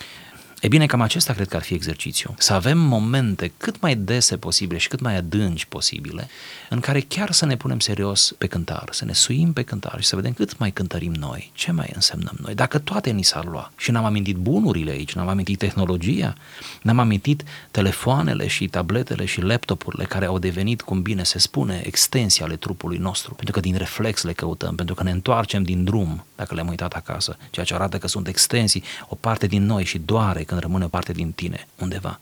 E 0.61 0.67
bine, 0.67 0.85
cam 0.85 1.01
acesta 1.01 1.33
cred 1.33 1.47
că 1.47 1.55
ar 1.55 1.61
fi 1.61 1.73
exercițiu. 1.73 2.33
Să 2.37 2.53
avem 2.53 2.77
momente 2.77 3.51
cât 3.57 3.81
mai 3.81 3.95
dese 3.95 4.37
posibile 4.37 4.79
și 4.79 4.87
cât 4.87 4.99
mai 4.99 5.15
adânci 5.15 5.65
posibile, 5.65 6.27
în 6.69 6.79
care 6.79 6.99
chiar 6.99 7.31
să 7.31 7.45
ne 7.45 7.57
punem 7.57 7.79
serios 7.79 8.33
pe 8.37 8.47
cântar, 8.47 8.87
să 8.91 9.05
ne 9.05 9.13
suim 9.13 9.53
pe 9.53 9.63
cântar 9.63 10.01
și 10.01 10.07
să 10.07 10.15
vedem 10.15 10.33
cât 10.33 10.57
mai 10.57 10.71
cântărim 10.71 11.13
noi, 11.13 11.51
ce 11.53 11.71
mai 11.71 11.91
însemnăm 11.93 12.37
noi. 12.41 12.55
Dacă 12.55 12.77
toate 12.77 13.09
ni 13.09 13.23
s-ar 13.23 13.45
lua 13.45 13.71
și 13.77 13.91
n-am 13.91 14.05
amintit 14.05 14.35
bunurile 14.35 14.91
aici, 14.91 15.13
n-am 15.13 15.27
amintit 15.27 15.57
tehnologia, 15.57 16.35
n-am 16.81 16.99
amintit 16.99 17.43
telefoanele 17.71 18.47
și 18.47 18.67
tabletele 18.67 19.25
și 19.25 19.41
laptopurile 19.41 20.03
care 20.03 20.25
au 20.25 20.39
devenit, 20.39 20.81
cum 20.81 21.01
bine 21.01 21.23
se 21.23 21.39
spune, 21.39 21.81
extensii 21.85 22.43
ale 22.43 22.55
trupului 22.55 22.97
nostru, 22.97 23.33
pentru 23.33 23.53
că 23.53 23.59
din 23.59 23.75
reflex 23.75 24.23
le 24.23 24.33
căutăm, 24.33 24.75
pentru 24.75 24.95
că 24.95 25.03
ne 25.03 25.11
întoarcem 25.11 25.63
din 25.63 25.83
drum, 25.83 26.25
dacă 26.35 26.55
le-am 26.55 26.67
uitat 26.67 26.93
acasă, 26.93 27.37
ceea 27.49 27.65
ce 27.65 27.73
arată 27.73 27.97
că 27.97 28.07
sunt 28.07 28.27
extensii, 28.27 28.83
o 29.07 29.15
parte 29.15 29.47
din 29.47 29.65
noi 29.65 29.83
și 29.83 29.97
doare 29.97 30.43
când 30.49 30.61
rămâne 30.61 30.85
o 30.85 30.87
parte 30.87 31.11
din 31.11 31.31
tine 31.31 31.67
undeva. 31.77 32.19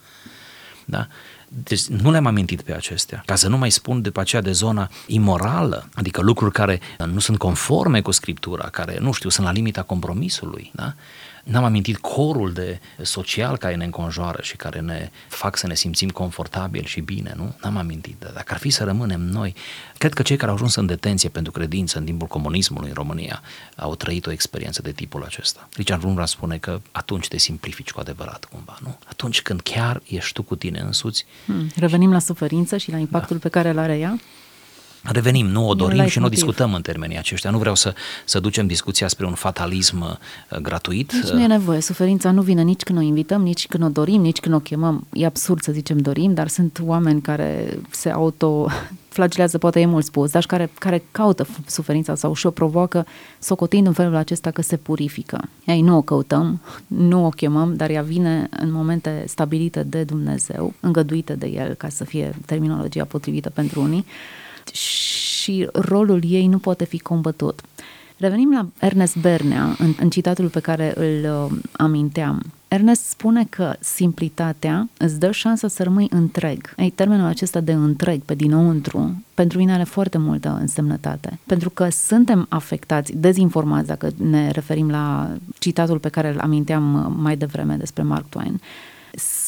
Da? 0.85 1.07
Deci 1.47 1.85
nu 1.85 2.11
le-am 2.11 2.25
amintit 2.25 2.61
pe 2.61 2.73
acestea. 2.73 3.23
Ca 3.25 3.35
să 3.35 3.47
nu 3.47 3.57
mai 3.57 3.69
spun 3.69 4.01
după 4.01 4.19
aceea 4.19 4.41
de 4.41 4.51
zona 4.51 4.89
imorală, 5.05 5.89
adică 5.93 6.21
lucruri 6.21 6.51
care 6.51 6.79
nu 7.05 7.19
sunt 7.19 7.37
conforme 7.37 8.01
cu 8.01 8.11
Scriptura, 8.11 8.69
care, 8.69 8.97
nu 8.99 9.11
știu, 9.11 9.29
sunt 9.29 9.45
la 9.45 9.51
limita 9.51 9.81
compromisului. 9.81 10.71
Da? 10.73 10.93
N-am 11.47 11.63
amintit 11.63 11.97
corul 11.97 12.53
de 12.53 12.79
social 13.01 13.57
care 13.57 13.75
ne 13.75 13.83
înconjoară 13.83 14.41
și 14.41 14.55
care 14.55 14.79
ne 14.79 15.09
fac 15.27 15.57
să 15.57 15.67
ne 15.67 15.75
simțim 15.75 16.09
confortabil 16.09 16.85
și 16.85 17.01
bine, 17.01 17.33
nu? 17.35 17.55
N-am 17.61 17.77
amintit. 17.77 18.25
Dacă 18.33 18.53
ar 18.53 18.57
fi 18.57 18.69
să 18.69 18.83
rămânem 18.83 19.21
noi, 19.21 19.55
cred 19.97 20.13
că 20.13 20.21
cei 20.21 20.37
care 20.37 20.49
au 20.49 20.55
ajuns 20.55 20.75
în 20.75 20.85
detenție 20.85 21.29
pentru 21.29 21.51
credință 21.51 21.97
în 21.97 22.05
timpul 22.05 22.27
comunismului 22.27 22.87
în 22.87 22.93
România 22.93 23.41
au 23.75 23.95
trăit 23.95 24.25
o 24.25 24.31
experiență 24.31 24.81
de 24.81 24.91
tipul 24.91 25.23
acesta. 25.23 25.67
Richard 25.73 26.01
Wurmbrand 26.01 26.29
spune 26.29 26.57
că 26.57 26.81
atunci 26.91 27.27
te 27.27 27.37
simplifici 27.37 27.91
cu 27.91 27.99
adevărat 27.99 28.45
cumva, 28.45 28.77
nu? 28.83 28.97
Atunci 29.07 29.41
când 29.41 29.61
chiar 29.61 30.01
ești 30.07 30.33
tu 30.33 30.43
cu 30.43 30.55
tine 30.55 30.79
însuți. 30.79 31.25
Hmm. 31.45 31.71
Revenim 31.75 32.11
la 32.11 32.19
suferință 32.19 32.77
și 32.77 32.91
la 32.91 32.97
impactul 32.97 33.35
da. 33.35 33.41
pe 33.41 33.49
care 33.49 33.69
îl 33.69 33.77
are 33.77 33.97
ea? 33.97 34.19
Revenim, 35.11 35.47
nu 35.47 35.67
o 35.67 35.73
dorim 35.73 36.05
și 36.05 36.19
nu 36.19 36.25
o 36.25 36.29
discutăm 36.29 36.73
în 36.73 36.81
termenii 36.81 37.17
aceștia. 37.17 37.49
Nu 37.49 37.57
vreau 37.57 37.75
să, 37.75 37.93
să 38.25 38.39
ducem 38.39 38.67
discuția 38.67 39.07
spre 39.07 39.25
un 39.25 39.33
fatalism 39.33 40.01
uh, 40.01 40.57
gratuit. 40.61 41.13
Nici 41.13 41.29
nu 41.29 41.41
e 41.41 41.47
nevoie. 41.47 41.81
Suferința 41.81 42.31
nu 42.31 42.41
vine 42.41 42.61
nici 42.61 42.81
când 42.81 42.97
o 42.97 43.01
invităm, 43.01 43.41
nici 43.41 43.67
când 43.67 43.83
o 43.83 43.89
dorim, 43.89 44.21
nici 44.21 44.39
când 44.39 44.55
o 44.55 44.59
chemăm. 44.59 45.07
E 45.13 45.25
absurd 45.25 45.61
să 45.61 45.71
zicem 45.71 45.97
dorim, 45.97 46.33
dar 46.33 46.47
sunt 46.47 46.79
oameni 46.85 47.21
care 47.21 47.79
se 47.89 48.09
auto 48.09 48.67
flagelează, 49.17 49.57
poate 49.57 49.79
e 49.79 49.85
mult 49.85 50.05
spus, 50.05 50.31
dar 50.31 50.45
care, 50.45 50.71
care 50.79 51.03
caută 51.11 51.47
suferința 51.65 52.15
sau 52.15 52.33
și-o 52.33 52.49
provoacă 52.49 53.05
socotind 53.39 53.87
în 53.87 53.93
felul 53.93 54.15
acesta 54.15 54.51
că 54.51 54.61
se 54.61 54.77
purifică. 54.77 55.49
Ei 55.65 55.81
nu 55.81 55.97
o 55.97 56.01
căutăm, 56.01 56.61
nu 56.87 57.25
o 57.25 57.29
chemăm, 57.29 57.75
dar 57.75 57.89
ea 57.89 58.01
vine 58.01 58.49
în 58.59 58.71
momente 58.71 59.23
stabilite 59.27 59.83
de 59.83 60.03
Dumnezeu, 60.03 60.73
îngăduite 60.79 61.33
de 61.33 61.47
El, 61.47 61.73
ca 61.73 61.89
să 61.89 62.03
fie 62.03 62.35
terminologia 62.45 63.03
potrivită 63.03 63.49
pentru 63.49 63.81
unii, 63.81 64.05
și 64.73 65.67
rolul 65.73 66.21
ei 66.27 66.47
nu 66.47 66.57
poate 66.57 66.85
fi 66.85 66.99
combătut. 66.99 67.61
Revenim 68.17 68.51
la 68.51 68.67
Ernest 68.79 69.17
Bernea, 69.17 69.75
în, 69.79 69.93
în 69.99 70.09
citatul 70.09 70.47
pe 70.47 70.59
care 70.59 70.93
îl 70.95 71.31
uh, 71.31 71.57
aminteam. 71.71 72.41
Ernest 72.67 73.05
spune 73.05 73.45
că 73.49 73.75
simplitatea 73.79 74.89
îți 74.97 75.19
dă 75.19 75.31
șansa 75.31 75.67
să 75.67 75.83
rămâi 75.83 76.07
întreg. 76.09 76.73
Ei, 76.77 76.89
termenul 76.89 77.25
acesta 77.27 77.59
de 77.59 77.71
întreg, 77.71 78.21
pe 78.21 78.35
dinăuntru, 78.35 79.23
pentru 79.33 79.57
mine 79.57 79.73
are 79.73 79.83
foarte 79.83 80.17
multă 80.17 80.57
însemnătate. 80.59 81.39
Pentru 81.45 81.69
că 81.69 81.89
suntem 81.89 82.45
afectați, 82.49 83.13
dezinformați, 83.15 83.87
dacă 83.87 84.09
ne 84.17 84.51
referim 84.51 84.89
la 84.89 85.31
citatul 85.59 85.99
pe 85.99 86.09
care 86.09 86.29
îl 86.29 86.39
aminteam 86.39 86.93
uh, 86.93 87.15
mai 87.17 87.37
devreme 87.37 87.75
despre 87.75 88.03
Mark 88.03 88.25
Twain 88.29 88.59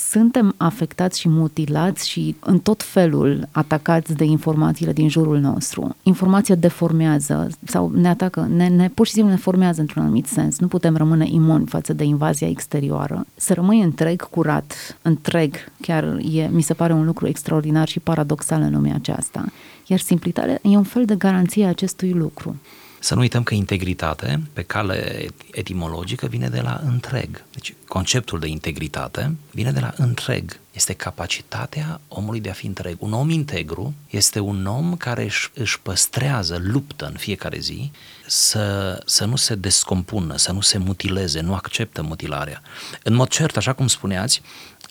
suntem 0.09 0.53
afectați 0.57 1.19
și 1.19 1.29
mutilați 1.29 2.09
și 2.09 2.35
în 2.39 2.59
tot 2.59 2.83
felul 2.83 3.47
atacați 3.51 4.15
de 4.15 4.23
informațiile 4.23 4.93
din 4.93 5.09
jurul 5.09 5.39
nostru. 5.39 5.95
Informația 6.03 6.55
deformează 6.55 7.49
sau 7.63 7.91
ne 7.95 8.07
atacă, 8.07 8.47
ne, 8.55 8.67
ne 8.67 8.89
pur 8.89 9.05
și 9.05 9.11
simplu 9.11 9.31
ne 9.31 9.37
formează 9.37 9.81
într-un 9.81 10.01
anumit 10.01 10.27
sens. 10.27 10.59
Nu 10.59 10.67
putem 10.67 10.95
rămâne 10.95 11.27
imuni 11.29 11.65
față 11.65 11.93
de 11.93 12.03
invazia 12.03 12.47
exterioară. 12.47 13.25
Să 13.35 13.53
rămâi 13.53 13.81
întreg, 13.81 14.29
curat, 14.29 14.97
întreg, 15.01 15.55
chiar 15.81 16.03
e, 16.33 16.47
mi 16.51 16.61
se 16.61 16.73
pare 16.73 16.93
un 16.93 17.05
lucru 17.05 17.27
extraordinar 17.27 17.87
și 17.87 17.99
paradoxal 17.99 18.61
în 18.61 18.73
lumea 18.73 18.95
aceasta. 18.95 19.45
Iar 19.87 19.99
simplitatea 19.99 20.59
e 20.61 20.77
un 20.77 20.83
fel 20.83 21.05
de 21.05 21.15
garanție 21.15 21.65
a 21.65 21.69
acestui 21.69 22.11
lucru. 22.11 22.55
Să 22.99 23.13
nu 23.13 23.19
uităm 23.19 23.43
că 23.43 23.53
integritate, 23.53 24.41
pe 24.53 24.61
cale 24.61 25.27
etimologică, 25.51 26.27
vine 26.27 26.47
de 26.47 26.61
la 26.61 26.81
întreg. 26.83 27.43
Deci 27.53 27.73
conceptul 27.87 28.39
de 28.39 28.47
integritate 28.47 29.35
vine 29.51 29.71
de 29.71 29.79
la 29.79 29.93
întreg. 29.97 30.59
Este 30.71 30.93
capacitatea 30.93 32.01
omului 32.07 32.39
de 32.39 32.49
a 32.49 32.53
fi 32.53 32.65
întreg. 32.65 32.95
Un 32.99 33.13
om 33.13 33.29
integru 33.29 33.93
este 34.09 34.39
un 34.39 34.65
om 34.65 34.95
care 34.95 35.23
își, 35.23 35.51
își 35.53 35.79
păstrează, 35.81 36.57
luptă 36.61 37.05
în 37.05 37.15
fiecare 37.17 37.59
zi 37.59 37.91
să, 38.27 39.01
să 39.05 39.25
nu 39.25 39.35
se 39.35 39.55
descompună, 39.55 40.37
să 40.37 40.51
nu 40.51 40.61
se 40.61 40.77
mutileze, 40.77 41.39
nu 41.41 41.53
acceptă 41.53 42.01
mutilarea. 42.01 42.61
În 43.03 43.13
mod 43.13 43.27
cert, 43.27 43.57
așa 43.57 43.73
cum 43.73 43.87
spuneați, 43.87 44.41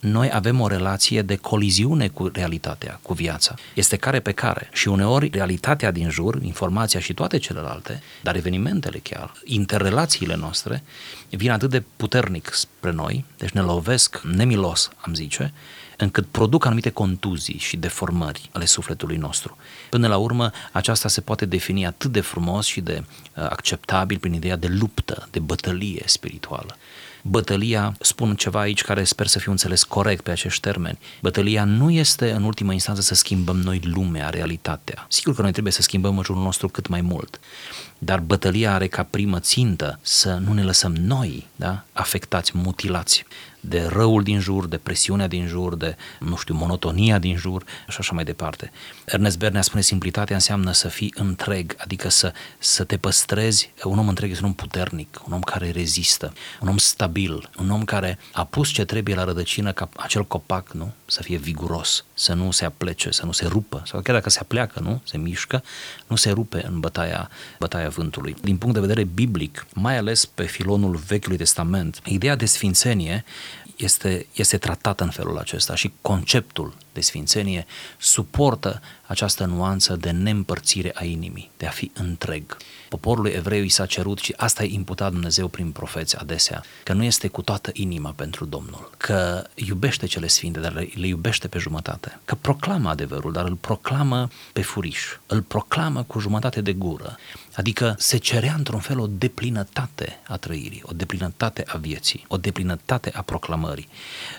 noi 0.00 0.30
avem 0.32 0.60
o 0.60 0.66
relație 0.66 1.22
de 1.22 1.36
coliziune 1.36 2.08
cu 2.08 2.30
realitatea, 2.32 2.98
cu 3.02 3.12
viața. 3.12 3.54
Este 3.74 3.96
care 3.96 4.20
pe 4.20 4.32
care. 4.32 4.68
Și 4.72 4.88
uneori 4.88 5.30
realitatea 5.32 5.90
din 5.90 6.10
jur, 6.10 6.38
informația 6.42 7.00
și 7.00 7.14
toate 7.14 7.38
celelalte, 7.38 8.02
dar 8.22 8.36
evenimentele 8.36 8.98
chiar, 8.98 9.32
interrelațiile 9.44 10.36
noastre, 10.36 10.82
vin 11.30 11.50
atât 11.50 11.70
de 11.70 11.82
puternic 11.96 12.50
spre 12.52 12.90
noi, 12.90 13.24
deci 13.36 13.50
ne 13.50 13.60
lovesc 13.60 14.20
nemilos, 14.22 14.90
am 14.96 15.14
zice, 15.14 15.52
încât 15.96 16.26
produc 16.26 16.64
anumite 16.64 16.90
contuzii 16.90 17.58
și 17.58 17.76
deformări 17.76 18.48
ale 18.52 18.64
sufletului 18.64 19.16
nostru. 19.16 19.56
Până 19.90 20.06
la 20.06 20.16
urmă, 20.16 20.50
aceasta 20.72 21.08
se 21.08 21.20
poate 21.20 21.44
defini 21.46 21.86
atât 21.86 22.12
de 22.12 22.20
frumos 22.20 22.66
și 22.66 22.80
de 22.80 23.02
uh, 23.02 23.42
acceptabil 23.42 24.18
prin 24.18 24.32
ideea 24.32 24.56
de 24.56 24.66
luptă, 24.66 25.28
de 25.30 25.38
bătălie 25.38 26.02
spirituală 26.06 26.76
bătălia, 27.30 27.96
spun 28.00 28.34
ceva 28.34 28.60
aici 28.60 28.82
care 28.82 29.04
sper 29.04 29.26
să 29.26 29.38
fiu 29.38 29.50
înțeles 29.50 29.82
corect 29.84 30.22
pe 30.22 30.30
acești 30.30 30.60
termeni, 30.60 30.98
bătălia 31.22 31.64
nu 31.64 31.90
este 31.90 32.30
în 32.30 32.42
ultima 32.42 32.72
instanță 32.72 33.00
să 33.00 33.14
schimbăm 33.14 33.56
noi 33.56 33.80
lumea, 33.84 34.28
realitatea. 34.28 35.06
Sigur 35.08 35.34
că 35.34 35.42
noi 35.42 35.52
trebuie 35.52 35.72
să 35.72 35.82
schimbăm 35.82 36.16
în 36.16 36.24
jurul 36.24 36.42
nostru 36.42 36.68
cât 36.68 36.86
mai 36.86 37.00
mult, 37.00 37.40
dar 37.98 38.20
bătălia 38.20 38.74
are 38.74 38.86
ca 38.86 39.02
primă 39.02 39.40
țintă 39.40 39.98
să 40.02 40.34
nu 40.34 40.52
ne 40.52 40.62
lăsăm 40.62 40.94
noi 40.94 41.46
da, 41.56 41.84
afectați, 41.92 42.52
mutilați 42.54 43.24
de 43.60 43.86
răul 43.86 44.22
din 44.22 44.40
jur, 44.40 44.66
de 44.66 44.76
presiunea 44.76 45.26
din 45.26 45.46
jur, 45.46 45.76
de, 45.76 45.96
nu 46.20 46.36
știu, 46.36 46.54
monotonia 46.54 47.18
din 47.18 47.36
jur 47.36 47.64
și 47.88 47.96
așa 47.98 48.14
mai 48.14 48.24
departe. 48.24 48.72
Ernest 49.06 49.38
Bernea 49.38 49.62
spune 49.62 49.82
simplitatea 49.82 50.34
înseamnă 50.34 50.72
să 50.72 50.88
fii 50.88 51.14
întreg, 51.16 51.74
adică 51.78 52.08
să, 52.08 52.32
să 52.58 52.84
te 52.84 52.96
păstrezi. 52.96 53.72
Un 53.84 53.98
om 53.98 54.08
întreg 54.08 54.30
este 54.30 54.42
un 54.42 54.48
om 54.48 54.54
puternic, 54.54 55.20
un 55.26 55.32
om 55.32 55.40
care 55.40 55.70
rezistă, 55.70 56.32
un 56.60 56.68
om 56.68 56.78
stabil, 56.78 57.50
un 57.58 57.70
om 57.70 57.84
care 57.84 58.18
a 58.32 58.44
pus 58.44 58.68
ce 58.68 58.84
trebuie 58.84 59.14
la 59.14 59.24
rădăcină 59.24 59.72
ca 59.72 59.88
acel 59.96 60.24
copac, 60.24 60.72
nu? 60.72 60.92
Să 61.06 61.22
fie 61.22 61.36
viguros, 61.36 62.04
să 62.14 62.32
nu 62.32 62.50
se 62.50 62.64
aplece, 62.64 63.10
să 63.10 63.24
nu 63.24 63.32
se 63.32 63.46
rupă, 63.46 63.82
sau 63.86 64.00
chiar 64.00 64.14
dacă 64.14 64.30
se 64.30 64.38
apleacă, 64.40 64.80
nu? 64.80 65.00
Se 65.04 65.16
mișcă, 65.16 65.62
nu 66.06 66.16
se 66.16 66.30
rupe 66.30 66.66
în 66.66 66.80
bătaia, 66.80 67.30
bătaia 67.58 67.87
vântului. 67.88 68.34
Din 68.42 68.56
punct 68.56 68.74
de 68.74 68.80
vedere 68.80 69.04
biblic, 69.04 69.66
mai 69.74 69.96
ales 69.96 70.26
pe 70.26 70.42
filonul 70.42 70.96
Vechiului 70.96 71.38
Testament, 71.38 72.00
ideea 72.04 72.36
de 72.36 72.46
sfințenie 72.46 73.24
este, 73.76 74.26
este 74.34 74.58
tratată 74.58 75.04
în 75.04 75.10
felul 75.10 75.38
acesta 75.38 75.74
și 75.74 75.92
conceptul 76.00 76.74
de 76.98 77.04
sfințenie 77.04 77.66
suportă 77.98 78.80
această 79.06 79.44
nuanță 79.44 79.96
de 79.96 80.10
neîmpărțire 80.10 80.90
a 80.94 81.04
inimii, 81.04 81.50
de 81.56 81.66
a 81.66 81.70
fi 81.70 81.90
întreg. 81.94 82.56
Poporului 82.88 83.30
evreu 83.30 83.62
i 83.62 83.68
s-a 83.68 83.86
cerut 83.86 84.18
și 84.18 84.34
asta 84.36 84.64
e 84.64 84.72
imputat 84.72 85.12
Dumnezeu 85.12 85.48
prin 85.48 85.70
profeți 85.70 86.16
adesea, 86.16 86.62
că 86.82 86.92
nu 86.92 87.04
este 87.04 87.28
cu 87.28 87.42
toată 87.42 87.70
inima 87.72 88.10
pentru 88.10 88.44
Domnul, 88.44 88.90
că 88.96 89.46
iubește 89.54 90.06
cele 90.06 90.26
sfinte, 90.26 90.60
dar 90.60 90.72
le, 90.72 90.88
le 90.94 91.06
iubește 91.06 91.48
pe 91.48 91.58
jumătate, 91.58 92.18
că 92.24 92.34
proclamă 92.34 92.88
adevărul, 92.88 93.32
dar 93.32 93.44
îl 93.44 93.54
proclamă 93.54 94.28
pe 94.52 94.62
furiș, 94.62 95.04
îl 95.26 95.42
proclamă 95.42 96.02
cu 96.02 96.18
jumătate 96.18 96.60
de 96.60 96.72
gură, 96.72 97.18
Adică 97.58 97.94
se 97.98 98.16
cerea 98.16 98.54
într-un 98.56 98.80
fel 98.80 98.98
o 98.98 99.06
deplinătate 99.06 100.18
a 100.28 100.36
trăirii, 100.36 100.82
o 100.84 100.92
deplinătate 100.92 101.64
a 101.66 101.76
vieții, 101.76 102.24
o 102.28 102.36
deplinătate 102.36 103.10
a 103.14 103.22
proclamării. 103.22 103.88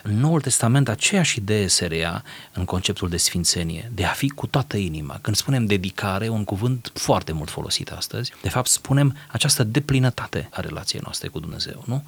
În 0.02 0.18
Noul 0.20 0.40
Testament 0.40 0.88
aceeași 0.88 1.38
idee 1.38 1.66
se 1.66 1.86
rea 1.86 2.24
în 2.52 2.64
conceptul 2.64 3.08
de 3.08 3.16
sfințenie, 3.16 3.90
de 3.94 4.04
a 4.04 4.10
fi 4.10 4.28
cu 4.28 4.46
toată 4.46 4.76
inima. 4.76 5.18
Când 5.20 5.36
spunem 5.36 5.66
dedicare, 5.66 6.28
un 6.28 6.44
cuvânt 6.44 6.90
foarte 6.94 7.32
mult 7.32 7.50
folosit 7.50 7.90
astăzi, 7.90 8.32
de 8.42 8.48
fapt 8.48 8.68
spunem 8.68 9.16
această 9.28 9.64
deplinătate 9.64 10.48
a 10.52 10.60
relației 10.60 11.00
noastre 11.04 11.28
cu 11.28 11.38
Dumnezeu, 11.38 11.82
nu? 11.86 12.04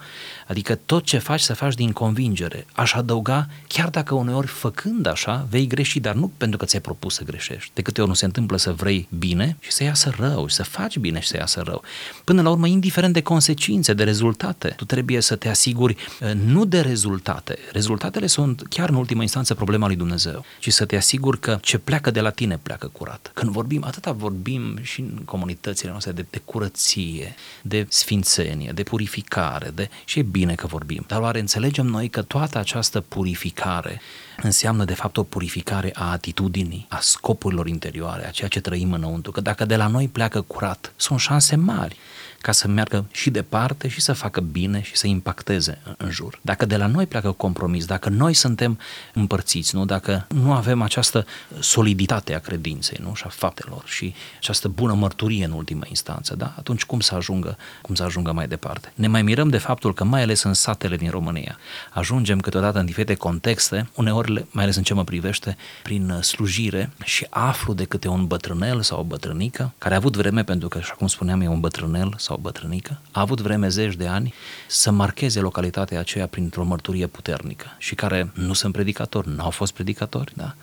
Adică 0.46 0.74
tot 0.74 1.04
ce 1.04 1.18
faci 1.18 1.40
să 1.40 1.54
faci 1.54 1.74
din 1.74 1.92
convingere. 1.92 2.66
Aș 2.72 2.94
adăuga, 2.94 3.48
chiar 3.66 3.88
dacă 3.88 4.14
uneori 4.14 4.46
făcând 4.46 5.06
așa, 5.06 5.46
vei 5.50 5.66
greși, 5.66 6.00
dar 6.00 6.14
nu 6.14 6.30
pentru 6.36 6.58
că 6.58 6.64
ți-ai 6.64 6.80
propus 6.80 7.14
să 7.14 7.24
greșești. 7.24 7.70
De 7.74 7.82
câte 7.82 8.00
ori 8.00 8.08
nu 8.10 8.16
se 8.16 8.24
întâmplă 8.24 8.56
să 8.56 8.72
vrei 8.72 9.08
bine 9.18 9.56
și 9.60 9.72
să 9.72 9.84
iasă 9.84 10.14
rău 10.18 10.46
și 10.46 10.54
să 10.54 10.62
faci 10.62 10.98
bine 10.98 11.20
și 11.20 11.28
să 11.28 11.36
iasă 11.36 11.62
rău. 11.64 11.82
Până 12.24 12.42
la 12.42 12.50
urmă, 12.50 12.66
indiferent 12.66 13.12
de 13.12 13.22
consecințe, 13.22 13.92
de 13.92 14.04
rezultate, 14.04 14.68
tu 14.68 14.84
trebuie 14.84 15.20
să 15.20 15.36
te 15.36 15.48
asiguri 15.48 15.96
uh, 16.20 16.32
nu 16.44 16.64
de 16.64 16.80
rezultate. 16.80 17.58
Rezultatele 17.72 18.26
sunt 18.26 18.62
chiar 18.68 18.88
în 18.88 18.94
ultima 18.94 19.22
instanță 19.22 19.54
problema 19.54 19.86
lui 19.86 19.96
Dumnezeu, 19.96 20.31
ci 20.58 20.72
să 20.72 20.84
te 20.84 20.96
asiguri 20.96 21.38
că 21.38 21.58
ce 21.62 21.78
pleacă 21.78 22.10
de 22.10 22.20
la 22.20 22.30
tine 22.30 22.58
pleacă 22.62 22.86
curat. 22.86 23.30
Când 23.34 23.50
vorbim, 23.50 23.84
atâta 23.84 24.12
vorbim 24.12 24.78
și 24.82 25.00
în 25.00 25.22
comunitățile 25.24 25.90
noastre 25.90 26.12
de, 26.12 26.26
de 26.30 26.38
curăție, 26.44 27.34
de 27.62 27.86
sfințenie, 27.88 28.72
de 28.74 28.82
purificare, 28.82 29.70
de... 29.74 29.88
și 30.04 30.18
e 30.18 30.22
bine 30.22 30.54
că 30.54 30.66
vorbim. 30.66 31.04
Dar 31.06 31.20
oare 31.20 31.38
înțelegem 31.38 31.86
noi 31.86 32.08
că 32.08 32.22
toată 32.22 32.58
această 32.58 33.00
purificare 33.00 34.00
înseamnă 34.42 34.84
de 34.84 34.94
fapt 34.94 35.16
o 35.16 35.22
purificare 35.22 35.90
a 35.94 36.10
atitudinii, 36.10 36.86
a 36.88 36.98
scopurilor 37.00 37.66
interioare, 37.66 38.26
a 38.26 38.30
ceea 38.30 38.48
ce 38.48 38.60
trăim 38.60 38.92
înăuntru. 38.92 39.32
Că 39.32 39.40
dacă 39.40 39.64
de 39.64 39.76
la 39.76 39.86
noi 39.86 40.08
pleacă 40.08 40.40
curat, 40.40 40.92
sunt 40.96 41.20
șanse 41.20 41.56
mari 41.56 41.96
ca 42.42 42.52
să 42.52 42.68
meargă 42.68 43.06
și 43.10 43.30
departe 43.30 43.88
și 43.88 44.00
să 44.00 44.12
facă 44.12 44.40
bine 44.40 44.82
și 44.82 44.96
să 44.96 45.06
impacteze 45.06 45.78
în 45.96 46.10
jur. 46.10 46.38
Dacă 46.42 46.66
de 46.66 46.76
la 46.76 46.86
noi 46.86 47.06
pleacă 47.06 47.32
compromis, 47.32 47.84
dacă 47.84 48.08
noi 48.08 48.34
suntem 48.34 48.78
împărțiți, 49.14 49.74
nu? 49.74 49.84
dacă 49.84 50.21
nu 50.28 50.52
avem 50.52 50.82
această 50.82 51.26
soliditate 51.60 52.34
a 52.34 52.38
credinței 52.38 52.98
nu? 53.02 53.14
și 53.14 53.22
a 53.26 53.28
faptelor 53.28 53.82
și 53.86 54.14
această 54.36 54.68
bună 54.68 54.94
mărturie 54.94 55.44
în 55.44 55.52
ultima 55.52 55.82
instanță, 55.88 56.34
da? 56.34 56.54
atunci 56.58 56.84
cum 56.84 57.00
să 57.00 57.14
ajungă, 57.14 57.56
cum 57.82 57.94
să 57.94 58.02
ajungă 58.02 58.32
mai 58.32 58.48
departe? 58.48 58.92
Ne 58.94 59.06
mai 59.06 59.22
mirăm 59.22 59.48
de 59.48 59.58
faptul 59.58 59.94
că 59.94 60.04
mai 60.04 60.22
ales 60.22 60.42
în 60.42 60.54
satele 60.54 60.96
din 60.96 61.10
România 61.10 61.58
ajungem 61.92 62.40
câteodată 62.40 62.78
în 62.78 62.86
diferite 62.86 63.14
contexte, 63.14 63.88
uneori, 63.94 64.46
mai 64.50 64.64
ales 64.64 64.76
în 64.76 64.82
ce 64.82 64.94
mă 64.94 65.04
privește, 65.04 65.56
prin 65.82 66.18
slujire 66.22 66.90
și 67.04 67.26
aflu 67.30 67.72
de 67.74 67.84
câte 67.84 68.08
un 68.08 68.26
bătrânel 68.26 68.82
sau 68.82 69.00
o 69.00 69.02
bătrânică 69.02 69.72
care 69.78 69.94
a 69.94 69.96
avut 69.96 70.16
vreme, 70.16 70.44
pentru 70.44 70.68
că, 70.68 70.78
așa 70.78 70.94
cum 70.94 71.06
spuneam, 71.06 71.40
e 71.40 71.48
un 71.48 71.60
bătrânel 71.60 72.14
sau 72.16 72.32
sau 72.32 72.40
bătrânică, 72.40 73.00
a 73.10 73.20
avut 73.20 73.40
vreme 73.40 73.68
zeci 73.68 73.94
de 73.94 74.06
ani 74.06 74.34
să 74.68 74.90
marcheze 74.90 75.40
localitatea 75.40 75.98
aceea 75.98 76.26
printr-o 76.26 76.64
mărturie 76.64 77.06
puternică 77.06 77.66
și 77.78 77.94
care 77.94 78.30
nu 78.34 78.52
sunt 78.52 78.72
predicatori, 78.72 79.28
nu 79.28 79.42
au 79.42 79.50
fost 79.50 79.72
predicatori, 79.72 80.11
da? 80.34 80.54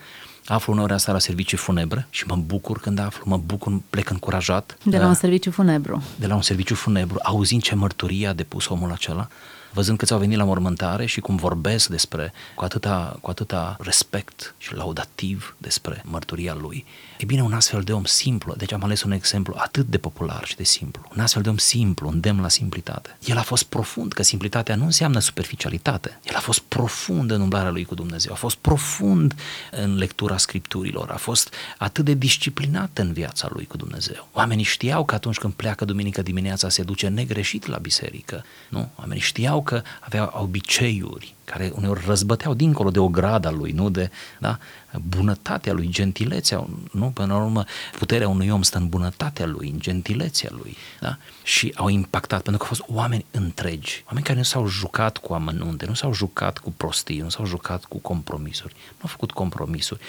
Aflu 0.46 0.74
uneori 0.74 0.94
asta 0.94 1.12
la 1.12 1.20
servicii 1.20 1.58
funebre 1.58 2.08
și 2.10 2.26
mă 2.28 2.36
bucur 2.36 2.80
când 2.80 3.00
aflu, 3.00 3.24
mă 3.26 3.38
bucur, 3.38 3.82
plec 3.90 4.10
încurajat. 4.10 4.78
De 4.84 4.98
la 4.98 5.08
un 5.08 5.14
serviciu 5.14 5.52
funebru. 5.52 6.04
De 6.16 6.28
la 6.28 6.36
un 6.36 6.42
serviciu 6.42 6.76
funebru, 6.76 7.20
auzind 7.24 7.62
ce 7.62 7.76
mărturie 7.76 8.28
a 8.28 8.34
depus 8.34 8.68
omul 8.68 8.92
acela, 8.92 9.28
văzând 9.74 9.98
câți 9.98 10.14
au 10.14 10.20
venit 10.20 10.38
la 10.38 10.44
mormântare 10.44 11.06
și 11.06 11.20
cum 11.20 11.36
vorbesc 11.36 11.88
despre, 11.88 12.34
cu 12.56 12.64
atâta, 12.64 13.18
cu 13.22 13.30
atâta 13.30 13.78
respect 13.80 14.56
și 14.58 14.76
laudativ 14.76 15.56
despre 15.58 16.02
mărturia 16.06 16.54
lui. 16.54 16.86
E 17.18 17.26
bine, 17.26 17.42
un 17.42 17.54
astfel 17.54 17.82
de 17.82 17.94
om 17.94 18.04
simplu, 18.04 18.56
deci 18.56 18.74
am 18.74 18.84
ales 18.84 19.04
un 19.04 19.12
exemplu 19.12 19.56
atât 19.58 19.86
de 19.86 19.98
popular 19.98 20.46
și 20.46 20.56
de 20.56 20.64
simplu, 20.64 21.08
un 21.16 21.20
astfel 21.20 21.42
de 21.42 21.50
om 21.50 21.58
simplu, 21.58 22.08
un 22.08 22.20
demn 22.20 22.42
la 22.42 22.50
simplitate. 22.50 23.18
El 23.26 23.38
a 23.38 23.42
fost 23.42 23.64
profund, 23.64 24.14
că 24.14 24.24
simplitatea 24.24 24.76
nu 24.76 24.84
înseamnă 24.84 25.20
superficialitate. 25.20 26.20
El 26.24 26.36
a 26.36 26.40
fost 26.40 26.60
profund 26.60 27.32
în 27.32 27.42
umblarea 27.42 27.72
lui 27.72 27.86
cu 27.86 27.96
Dumnezeu, 27.96 28.32
a 28.32 28.36
fost 28.36 28.56
profund 28.56 29.36
în 29.72 29.98
lectura 29.98 30.38
scripturilor, 30.38 31.10
a 31.10 31.18
fost 31.18 31.54
atât 31.78 32.06
de 32.06 32.14
disciplinat 32.14 32.98
în 32.98 33.14
viața 33.14 33.50
lui 33.54 33.66
cu 33.66 33.78
Dumnezeu. 33.78 34.28
Oamenii 34.32 34.64
știau 34.64 35.06
că 35.06 35.16
atunci 35.16 35.38
când 35.38 35.54
pleacă 35.54 35.86
duminică 35.86 36.22
dimineața 36.22 36.70
se 36.70 36.84
duce 36.84 37.08
negreșit 37.08 37.66
la 37.66 37.78
biserică, 37.78 38.44
nu? 38.70 38.90
Oamenii 38.96 39.22
știau 39.22 39.59
că 39.62 39.82
avea 40.00 40.30
obiceiuri 40.42 41.36
care 41.50 41.72
uneori 41.76 42.04
răzbăteau 42.06 42.54
dincolo 42.54 42.90
de 42.90 43.00
o 43.00 43.08
grada 43.08 43.52
lui, 43.52 43.72
nu 43.72 43.90
de 43.90 44.12
da, 44.40 44.60
bunătatea 45.02 45.74
lui, 45.74 45.88
gentilețea, 45.90 46.68
nu? 46.92 47.06
Până 47.06 47.34
la 47.34 47.40
urmă, 47.44 47.64
puterea 47.98 48.28
unui 48.28 48.50
om 48.50 48.62
stă 48.62 48.78
în 48.78 48.90
bunătatea 48.90 49.46
lui, 49.46 49.70
în 49.70 49.80
gentilețea 49.80 50.50
lui, 50.52 50.78
da? 51.00 51.18
Și 51.44 51.74
au 51.76 51.88
impactat, 51.88 52.42
pentru 52.42 52.62
că 52.62 52.68
au 52.70 52.76
fost 52.76 52.98
oameni 53.00 53.26
întregi, 53.32 54.04
oameni 54.06 54.26
care 54.26 54.38
nu 54.38 54.44
s-au 54.44 54.68
jucat 54.68 55.18
cu 55.18 55.34
amănunte, 55.34 55.86
nu 55.86 55.94
s-au 55.94 56.14
jucat 56.14 56.58
cu 56.58 56.72
prostii, 56.72 57.20
nu 57.20 57.30
s-au 57.30 57.46
jucat 57.46 57.86
cu 57.86 57.98
compromisuri, 57.98 58.74
nu 58.90 59.02
au 59.02 59.08
făcut 59.08 59.32
compromisuri, 59.32 60.00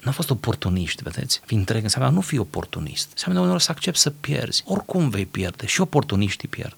nu 0.00 0.06
au 0.06 0.12
fost 0.12 0.30
oportuniști, 0.30 1.02
vedeți? 1.02 1.40
Fi 1.44 1.54
întreg 1.54 1.82
înseamnă 1.82 2.10
nu 2.10 2.20
fi 2.20 2.38
oportunist, 2.38 3.08
înseamnă 3.10 3.40
uneori 3.40 3.62
să 3.62 3.70
accepti 3.70 4.00
să 4.00 4.10
pierzi, 4.10 4.62
oricum 4.66 5.08
vei 5.08 5.26
pierde 5.26 5.66
și 5.66 5.80
oportuniștii 5.80 6.48
pierd. 6.48 6.76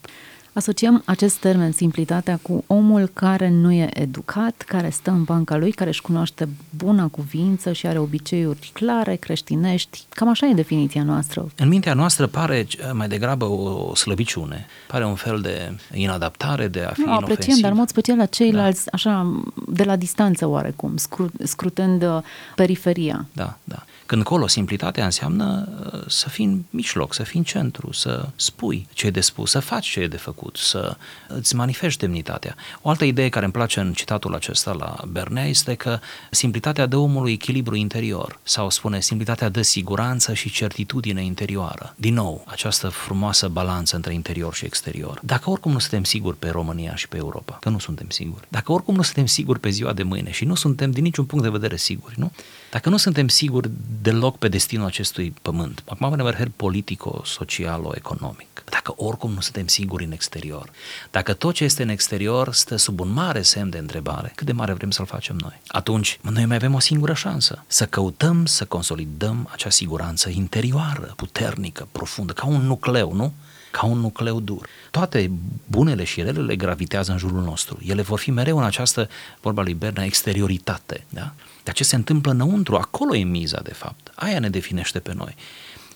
Asociem 0.52 1.02
acest 1.04 1.36
termen, 1.36 1.72
simplitatea, 1.72 2.38
cu 2.42 2.64
omul 2.66 3.10
care 3.12 3.48
nu 3.48 3.72
e 3.72 3.88
educat, 4.00 4.64
care 4.66 4.90
stă 4.90 5.10
în 5.10 5.22
banca 5.22 5.56
lui, 5.56 5.72
care 5.72 5.90
își 5.90 6.02
cunoaște 6.02 6.48
buna 6.76 7.08
cuvință 7.08 7.72
și 7.72 7.86
are 7.86 7.98
obiceiuri 7.98 8.70
clare, 8.72 9.16
creștinești. 9.16 10.04
Cam 10.08 10.28
așa 10.28 10.46
e 10.46 10.52
definiția 10.52 11.02
noastră. 11.02 11.50
În 11.56 11.68
mintea 11.68 11.94
noastră 11.94 12.26
pare 12.26 12.66
mai 12.92 13.08
degrabă 13.08 13.44
o 13.44 13.94
slăbiciune, 13.94 14.66
pare 14.86 15.04
un 15.04 15.14
fel 15.14 15.40
de 15.40 15.76
inadaptare, 15.92 16.68
de 16.68 16.80
a 16.80 16.92
fi 16.92 17.00
nu, 17.00 17.12
apreciem, 17.12 17.28
inofensiv. 17.28 17.62
dar 17.62 17.70
în 17.70 17.76
mod 17.76 17.88
special 17.88 18.16
la 18.16 18.26
ceilalți, 18.26 18.84
da. 18.84 18.90
așa, 18.92 19.42
de 19.66 19.84
la 19.84 19.96
distanță 19.96 20.46
oarecum, 20.46 20.96
scru- 20.96 21.32
scrutând 21.42 22.02
uh, 22.02 22.18
periferia. 22.54 23.26
Da, 23.32 23.56
da. 23.64 23.79
Când 24.10 24.22
colo 24.22 24.46
simplitatea 24.46 25.04
înseamnă 25.04 25.68
uh, 25.92 26.02
să 26.06 26.28
fii 26.28 26.44
în 26.44 26.62
mijloc, 26.70 27.14
să 27.14 27.22
fii 27.22 27.38
în 27.38 27.44
centru, 27.44 27.92
să 27.92 28.28
spui 28.36 28.86
ce 28.92 29.06
e 29.06 29.10
de 29.10 29.20
spus, 29.20 29.50
să 29.50 29.60
faci 29.60 29.88
ce 29.88 30.00
e 30.00 30.06
de 30.06 30.16
făcut, 30.16 30.56
să 30.56 30.96
îți 31.28 31.54
manifesti 31.54 32.00
demnitatea. 32.00 32.54
O 32.82 32.88
altă 32.88 33.04
idee 33.04 33.28
care 33.28 33.44
îmi 33.44 33.54
place 33.54 33.80
în 33.80 33.92
citatul 33.92 34.34
acesta 34.34 34.72
la 34.72 34.96
Bernea 35.08 35.44
este 35.44 35.74
că 35.74 35.98
simplitatea 36.30 36.86
dă 36.86 36.96
omului 36.96 37.32
echilibru 37.32 37.74
interior 37.74 38.38
sau 38.42 38.70
spune 38.70 39.00
simplitatea 39.00 39.48
dă 39.48 39.62
siguranță 39.62 40.34
și 40.34 40.50
certitudine 40.50 41.24
interioară. 41.24 41.94
Din 41.96 42.14
nou, 42.14 42.44
această 42.46 42.88
frumoasă 42.88 43.48
balanță 43.48 43.96
între 43.96 44.14
interior 44.14 44.54
și 44.54 44.64
exterior. 44.64 45.20
Dacă 45.22 45.50
oricum 45.50 45.72
nu 45.72 45.78
suntem 45.78 46.04
siguri 46.04 46.36
pe 46.36 46.48
România 46.48 46.94
și 46.94 47.08
pe 47.08 47.16
Europa, 47.16 47.58
că 47.60 47.68
nu 47.68 47.78
suntem 47.78 48.08
siguri, 48.08 48.44
dacă 48.48 48.72
oricum 48.72 48.94
nu 48.94 49.02
suntem 49.02 49.26
siguri 49.26 49.60
pe 49.60 49.68
ziua 49.68 49.92
de 49.92 50.02
mâine 50.02 50.30
și 50.30 50.44
nu 50.44 50.54
suntem 50.54 50.90
din 50.90 51.02
niciun 51.02 51.24
punct 51.24 51.44
de 51.44 51.50
vedere 51.50 51.76
siguri, 51.76 52.14
nu? 52.18 52.32
Dacă 52.70 52.88
nu 52.88 52.96
suntem 52.96 53.28
siguri 53.28 53.70
deloc 54.02 54.38
pe 54.38 54.48
destinul 54.48 54.86
acestui 54.86 55.34
pământ, 55.42 55.82
acum 55.88 56.08
mă 56.08 56.30
refer 56.30 56.50
politico, 56.56 57.22
social, 57.24 57.92
economic, 57.94 58.62
dacă 58.70 58.94
oricum 58.96 59.32
nu 59.32 59.40
suntem 59.40 59.66
siguri 59.66 60.04
în 60.04 60.12
exterior, 60.12 60.70
dacă 61.10 61.32
tot 61.32 61.54
ce 61.54 61.64
este 61.64 61.82
în 61.82 61.88
exterior 61.88 62.54
stă 62.54 62.76
sub 62.76 63.00
un 63.00 63.12
mare 63.12 63.42
semn 63.42 63.70
de 63.70 63.78
întrebare, 63.78 64.32
cât 64.34 64.46
de 64.46 64.52
mare 64.52 64.72
vrem 64.72 64.90
să-l 64.90 65.06
facem 65.06 65.36
noi, 65.36 65.60
atunci 65.66 66.18
noi 66.22 66.44
mai 66.46 66.56
avem 66.56 66.74
o 66.74 66.78
singură 66.78 67.14
șansă, 67.14 67.64
să 67.66 67.86
căutăm 67.86 68.46
să 68.46 68.64
consolidăm 68.64 69.48
acea 69.52 69.70
siguranță 69.70 70.28
interioară, 70.28 71.12
puternică, 71.16 71.88
profundă, 71.92 72.32
ca 72.32 72.46
un 72.46 72.62
nucleu, 72.66 73.12
nu? 73.12 73.32
Ca 73.70 73.86
un 73.86 73.98
nucleu 73.98 74.40
dur. 74.40 74.66
Toate 74.90 75.30
bunele 75.66 76.04
și 76.04 76.22
relele 76.22 76.56
gravitează 76.56 77.12
în 77.12 77.18
jurul 77.18 77.42
nostru. 77.42 77.78
Ele 77.86 78.02
vor 78.02 78.18
fi 78.18 78.30
mereu 78.30 78.58
în 78.58 78.64
această, 78.64 79.08
vorba 79.40 79.62
lui 79.62 79.74
Berna, 79.74 80.04
exterioritate. 80.04 81.04
Da? 81.08 81.32
Dar 81.64 81.74
ce 81.74 81.84
se 81.84 81.96
întâmplă 81.96 82.30
înăuntru, 82.30 82.76
acolo 82.76 83.14
e 83.14 83.22
miza, 83.22 83.60
de 83.62 83.74
fapt. 83.74 84.12
Aia 84.14 84.38
ne 84.38 84.48
definește 84.48 84.98
pe 84.98 85.14
noi. 85.14 85.34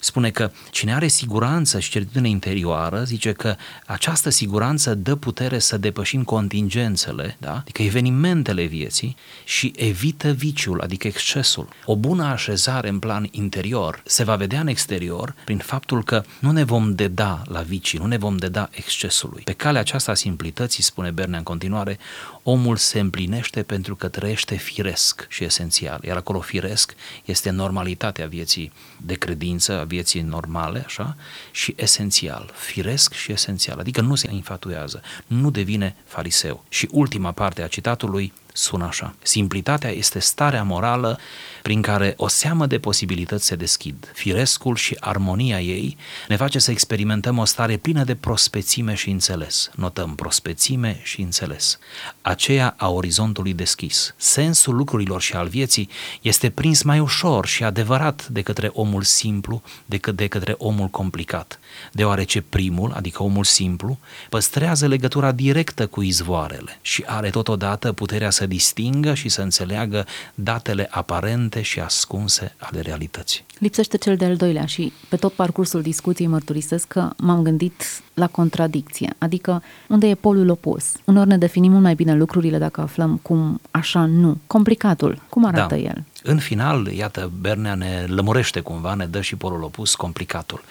Spune 0.05 0.31
că 0.31 0.51
cine 0.71 0.95
are 0.95 1.07
siguranță 1.07 1.81
și 1.81 1.91
certitudine 1.91 2.29
interioară, 2.29 3.03
zice 3.03 3.33
că 3.33 3.57
această 3.87 4.31
siguranță 4.31 4.95
dă 4.95 5.15
putere 5.15 5.59
să 5.59 5.77
depășim 5.77 6.23
contingențele, 6.23 7.37
da? 7.41 7.57
adică 7.57 7.83
evenimentele 7.83 8.65
vieții 8.65 9.17
și 9.45 9.73
evită 9.77 10.31
viciul, 10.31 10.81
adică 10.81 11.07
excesul. 11.07 11.69
O 11.85 11.97
bună 11.97 12.25
așezare 12.25 12.89
în 12.89 12.99
plan 12.99 13.29
interior 13.31 14.03
se 14.05 14.25
va 14.25 14.37
vedea 14.37 14.61
în 14.61 14.67
exterior 14.67 15.35
prin 15.45 15.59
faptul 15.59 16.05
că 16.05 16.23
nu 16.39 16.51
ne 16.51 16.65
vom 16.65 16.95
deda 16.95 17.43
la 17.47 17.61
vicii, 17.61 17.99
nu 17.99 18.07
ne 18.07 18.17
vom 18.17 18.37
deda 18.37 18.69
excesului. 18.71 19.43
Pe 19.43 19.53
calea 19.53 19.81
aceasta 19.81 20.11
a 20.11 20.15
simplității, 20.15 20.83
spune 20.83 21.11
Bernea 21.11 21.39
în 21.39 21.45
continuare, 21.45 21.99
omul 22.43 22.77
se 22.77 23.01
împlinește 23.01 23.63
pentru 23.63 23.97
că 23.97 24.09
trăiește 24.09 24.55
firesc 24.57 25.27
și 25.29 25.45
esențial. 25.45 26.01
Iar 26.05 26.17
acolo 26.17 26.41
firesc 26.41 26.95
este 27.25 27.51
normalitatea 27.51 28.27
vieții 28.27 28.73
de 29.01 29.15
credință, 29.15 29.81
a 29.81 29.85
vieții 29.95 30.21
normale, 30.21 30.83
așa, 30.87 31.17
și 31.51 31.75
esențial, 31.77 32.51
firesc 32.55 33.13
și 33.13 33.33
esențial, 33.33 33.79
adică 33.79 34.01
nu 34.01 34.15
se 34.15 34.29
infatuează, 34.33 35.03
nu 35.27 35.51
devine 35.51 35.97
fariseu. 36.05 36.65
Și 36.69 36.89
ultima 36.91 37.33
parte 37.33 37.63
a 37.63 37.67
citatului 37.67 38.33
sună 38.57 38.85
așa. 38.85 39.15
Simplitatea 39.23 39.91
este 39.91 40.19
starea 40.19 40.63
morală 40.63 41.19
prin 41.63 41.83
care 41.83 42.15
o 42.17 42.29
seamă 42.29 42.67
de 42.67 42.79
posibilități 42.79 43.47
se 43.47 43.57
deschid. 43.57 44.13
Firescul 44.15 44.77
și 44.77 44.97
armonia 45.01 45.61
ei 45.61 45.97
ne 46.29 46.37
face 46.37 46.59
să 46.59 46.71
experimentăm 46.71 47.39
o 47.39 47.45
stare 47.45 47.77
plină 47.77 48.05
de 48.05 48.15
prospețime 48.15 48.95
și 48.95 49.11
înțeles. 49.11 49.71
Notăm 49.75 50.15
prospețime 50.15 51.01
și 51.03 51.21
înțeles. 51.21 51.79
Aceea 52.23 52.75
a 52.77 52.89
orizontului 52.89 53.55
deschis. 53.55 54.15
Sensul 54.17 54.77
lucrurilor 54.77 55.21
și 55.21 55.35
al 55.35 55.49
vieții 55.49 55.89
este 56.21 56.51
prins 56.51 56.83
mai 56.83 56.99
ușor 56.99 57.47
și 57.47 57.65
adevărat 57.65 58.29
de 58.29 58.43
către 58.43 58.71
omul 58.73 59.03
simplu 59.03 59.63
decât 59.87 60.17
de 60.17 60.27
către 60.27 60.55
omul 60.59 60.89
complicat, 60.89 61.59
deoarece 61.93 62.41
primul, 62.41 62.93
adică 62.93 63.23
omul 63.23 63.45
simplu, 63.45 63.99
păstrează 64.29 64.87
legătura 64.87 65.33
directă 65.33 65.87
cu 65.87 66.03
izvoarele 66.03 66.79
și 66.81 67.03
are 67.07 67.31
totodată 67.31 67.93
puterea 67.93 68.31
să 68.31 68.44
distingă 68.47 69.15
și 69.15 69.29
să 69.29 69.43
înțeleagă 69.43 70.07
datele 70.35 70.89
aparente 70.91 71.63
și 71.63 71.81
ascunse 71.81 72.55
ale 72.59 72.81
realității. 72.81 73.45
Lipsește 73.59 73.97
cel 73.97 74.17
de-al 74.17 74.37
doilea 74.37 74.67
și 74.67 74.93
pe 75.09 75.17
tot 75.17 75.33
parcursul 75.33 75.83
discuției 75.83 76.29
mărturisesc 76.29 76.87
că 76.87 77.11
m-am 77.17 77.43
gândit 77.43 78.03
la 78.15 78.27
contradicție, 78.27 79.15
adică 79.19 79.63
unde 79.89 80.07
e 80.07 80.15
polul 80.15 80.49
opus. 80.49 80.93
Unor 81.05 81.27
ne 81.27 81.39
definim 81.39 81.71
mult 81.71 81.83
mai 81.83 81.95
bine 81.95 82.15
lucrurile 82.15 82.59
dacă 82.59 82.81
aflăm 82.81 83.19
cum 83.23 83.61
așa 83.71 84.05
nu. 84.05 84.39
Complicatul, 84.47 85.23
cum 85.29 85.45
arată 85.45 85.75
da. 85.75 85.81
el? 85.81 86.05
În 86.23 86.39
final, 86.39 86.87
iată, 86.87 87.31
Bernea 87.41 87.75
ne 87.75 88.05
lămurește 88.09 88.61
cumva, 88.61 88.95
ne 88.95 89.07
dă 89.07 89.21
și 89.21 89.37
polul 89.37 89.63
opus, 89.63 89.95
complicatul. 89.95 90.63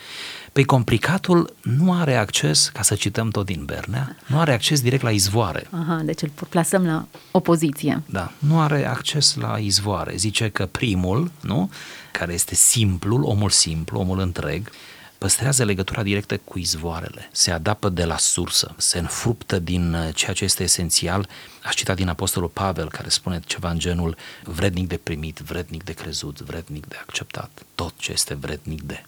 Păi 0.53 0.63
complicatul 0.63 1.55
nu 1.61 1.93
are 1.93 2.15
acces, 2.15 2.69
ca 2.73 2.81
să 2.81 2.95
cităm 2.95 3.29
tot 3.29 3.45
din 3.45 3.63
Bernea, 3.65 4.15
nu 4.27 4.39
are 4.39 4.53
acces 4.53 4.81
direct 4.81 5.03
la 5.03 5.11
izvoare. 5.11 5.67
Aha, 5.69 6.01
deci 6.05 6.21
îl 6.21 6.31
plasăm 6.49 6.85
la 6.85 7.05
opoziție. 7.31 8.01
Da, 8.05 8.31
nu 8.37 8.59
are 8.59 8.87
acces 8.87 9.35
la 9.35 9.57
izvoare. 9.57 10.13
Zice 10.15 10.49
că 10.49 10.65
primul, 10.65 11.31
nu, 11.41 11.69
care 12.13 12.33
este 12.33 12.55
simplul, 12.55 13.23
omul 13.23 13.49
simplu, 13.49 13.99
omul 13.99 14.19
întreg, 14.19 14.69
păstrează 15.17 15.63
legătura 15.63 16.03
directă 16.03 16.37
cu 16.37 16.59
izvoarele, 16.59 17.29
se 17.31 17.51
adaptă 17.51 17.89
de 17.89 18.05
la 18.05 18.17
sursă, 18.17 18.75
se 18.77 18.99
înfruptă 18.99 19.59
din 19.59 19.93
uh, 19.93 20.09
ceea 20.15 20.33
ce 20.33 20.43
este 20.43 20.63
esențial. 20.63 21.29
Aș 21.63 21.75
citat 21.75 21.95
din 21.95 22.07
Apostolul 22.07 22.49
Pavel, 22.49 22.89
care 22.89 23.09
spune 23.09 23.41
ceva 23.45 23.69
în 23.69 23.79
genul 23.79 24.17
vrednic 24.43 24.87
de 24.87 24.97
primit, 24.97 25.37
vrednic 25.37 25.83
de 25.83 25.93
crezut, 25.93 26.39
vrednic 26.39 26.85
de 26.85 26.95
acceptat, 27.01 27.65
tot 27.75 27.93
ce 27.97 28.11
este 28.11 28.33
vrednic 28.33 28.81
de. 28.81 29.03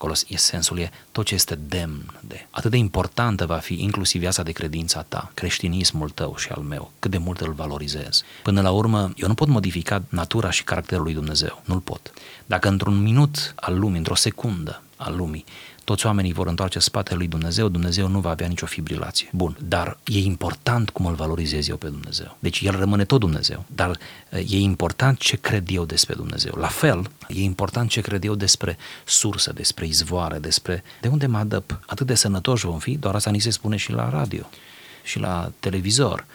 Acolo 0.00 0.14
e 0.28 0.36
sensul 0.36 0.78
e 0.78 0.90
tot 1.12 1.26
ce 1.26 1.34
este 1.34 1.54
demn 1.54 2.20
de. 2.20 2.46
Atât 2.50 2.70
de 2.70 2.76
importantă 2.76 3.46
va 3.46 3.56
fi 3.56 3.82
inclusiv 3.82 4.20
viața 4.20 4.42
de 4.42 4.52
credința 4.52 5.02
ta, 5.02 5.30
creștinismul 5.34 6.10
tău 6.10 6.36
și 6.36 6.48
al 6.48 6.62
meu, 6.62 6.90
cât 6.98 7.10
de 7.10 7.18
mult 7.18 7.40
îl 7.40 7.52
valorizez. 7.52 8.22
Până 8.42 8.60
la 8.60 8.70
urmă, 8.70 9.12
eu 9.16 9.28
nu 9.28 9.34
pot 9.34 9.48
modifica 9.48 10.02
natura 10.08 10.50
și 10.50 10.64
caracterul 10.64 11.04
lui 11.04 11.14
Dumnezeu, 11.14 11.62
nu-l 11.64 11.80
pot. 11.80 12.12
Dacă 12.50 12.68
într-un 12.68 13.02
minut 13.02 13.52
al 13.56 13.78
lumii, 13.78 13.98
într-o 13.98 14.14
secundă 14.14 14.82
al 14.96 15.16
lumii, 15.16 15.44
toți 15.84 16.06
oamenii 16.06 16.32
vor 16.32 16.46
întoarce 16.46 16.78
spatele 16.78 17.16
lui 17.16 17.28
Dumnezeu, 17.28 17.68
Dumnezeu 17.68 18.08
nu 18.08 18.20
va 18.20 18.30
avea 18.30 18.46
nicio 18.46 18.66
fibrilație. 18.66 19.28
Bun, 19.32 19.56
dar 19.62 19.98
e 20.04 20.18
important 20.18 20.90
cum 20.90 21.06
îl 21.06 21.14
valorizez 21.14 21.68
eu 21.68 21.76
pe 21.76 21.88
Dumnezeu. 21.88 22.36
Deci 22.38 22.60
el 22.60 22.76
rămâne 22.76 23.04
tot 23.04 23.20
Dumnezeu, 23.20 23.64
dar 23.66 23.98
e 24.30 24.58
important 24.58 25.18
ce 25.18 25.36
cred 25.36 25.70
eu 25.70 25.84
despre 25.84 26.14
Dumnezeu. 26.14 26.54
La 26.56 26.66
fel, 26.66 27.10
e 27.28 27.42
important 27.42 27.90
ce 27.90 28.00
cred 28.00 28.24
eu 28.24 28.34
despre 28.34 28.76
sursă, 29.04 29.52
despre 29.52 29.86
izvoare, 29.86 30.38
despre 30.38 30.82
de 31.00 31.08
unde 31.08 31.26
mă 31.26 31.38
adăp. 31.38 31.80
Atât 31.86 32.06
de 32.06 32.14
sănătoși 32.14 32.66
vom 32.66 32.78
fi, 32.78 32.96
doar 32.96 33.14
asta 33.14 33.30
ni 33.30 33.38
se 33.38 33.50
spune 33.50 33.76
și 33.76 33.92
la 33.92 34.08
radio 34.08 34.48
și 35.02 35.18
la 35.18 35.52
televizor 35.60 36.26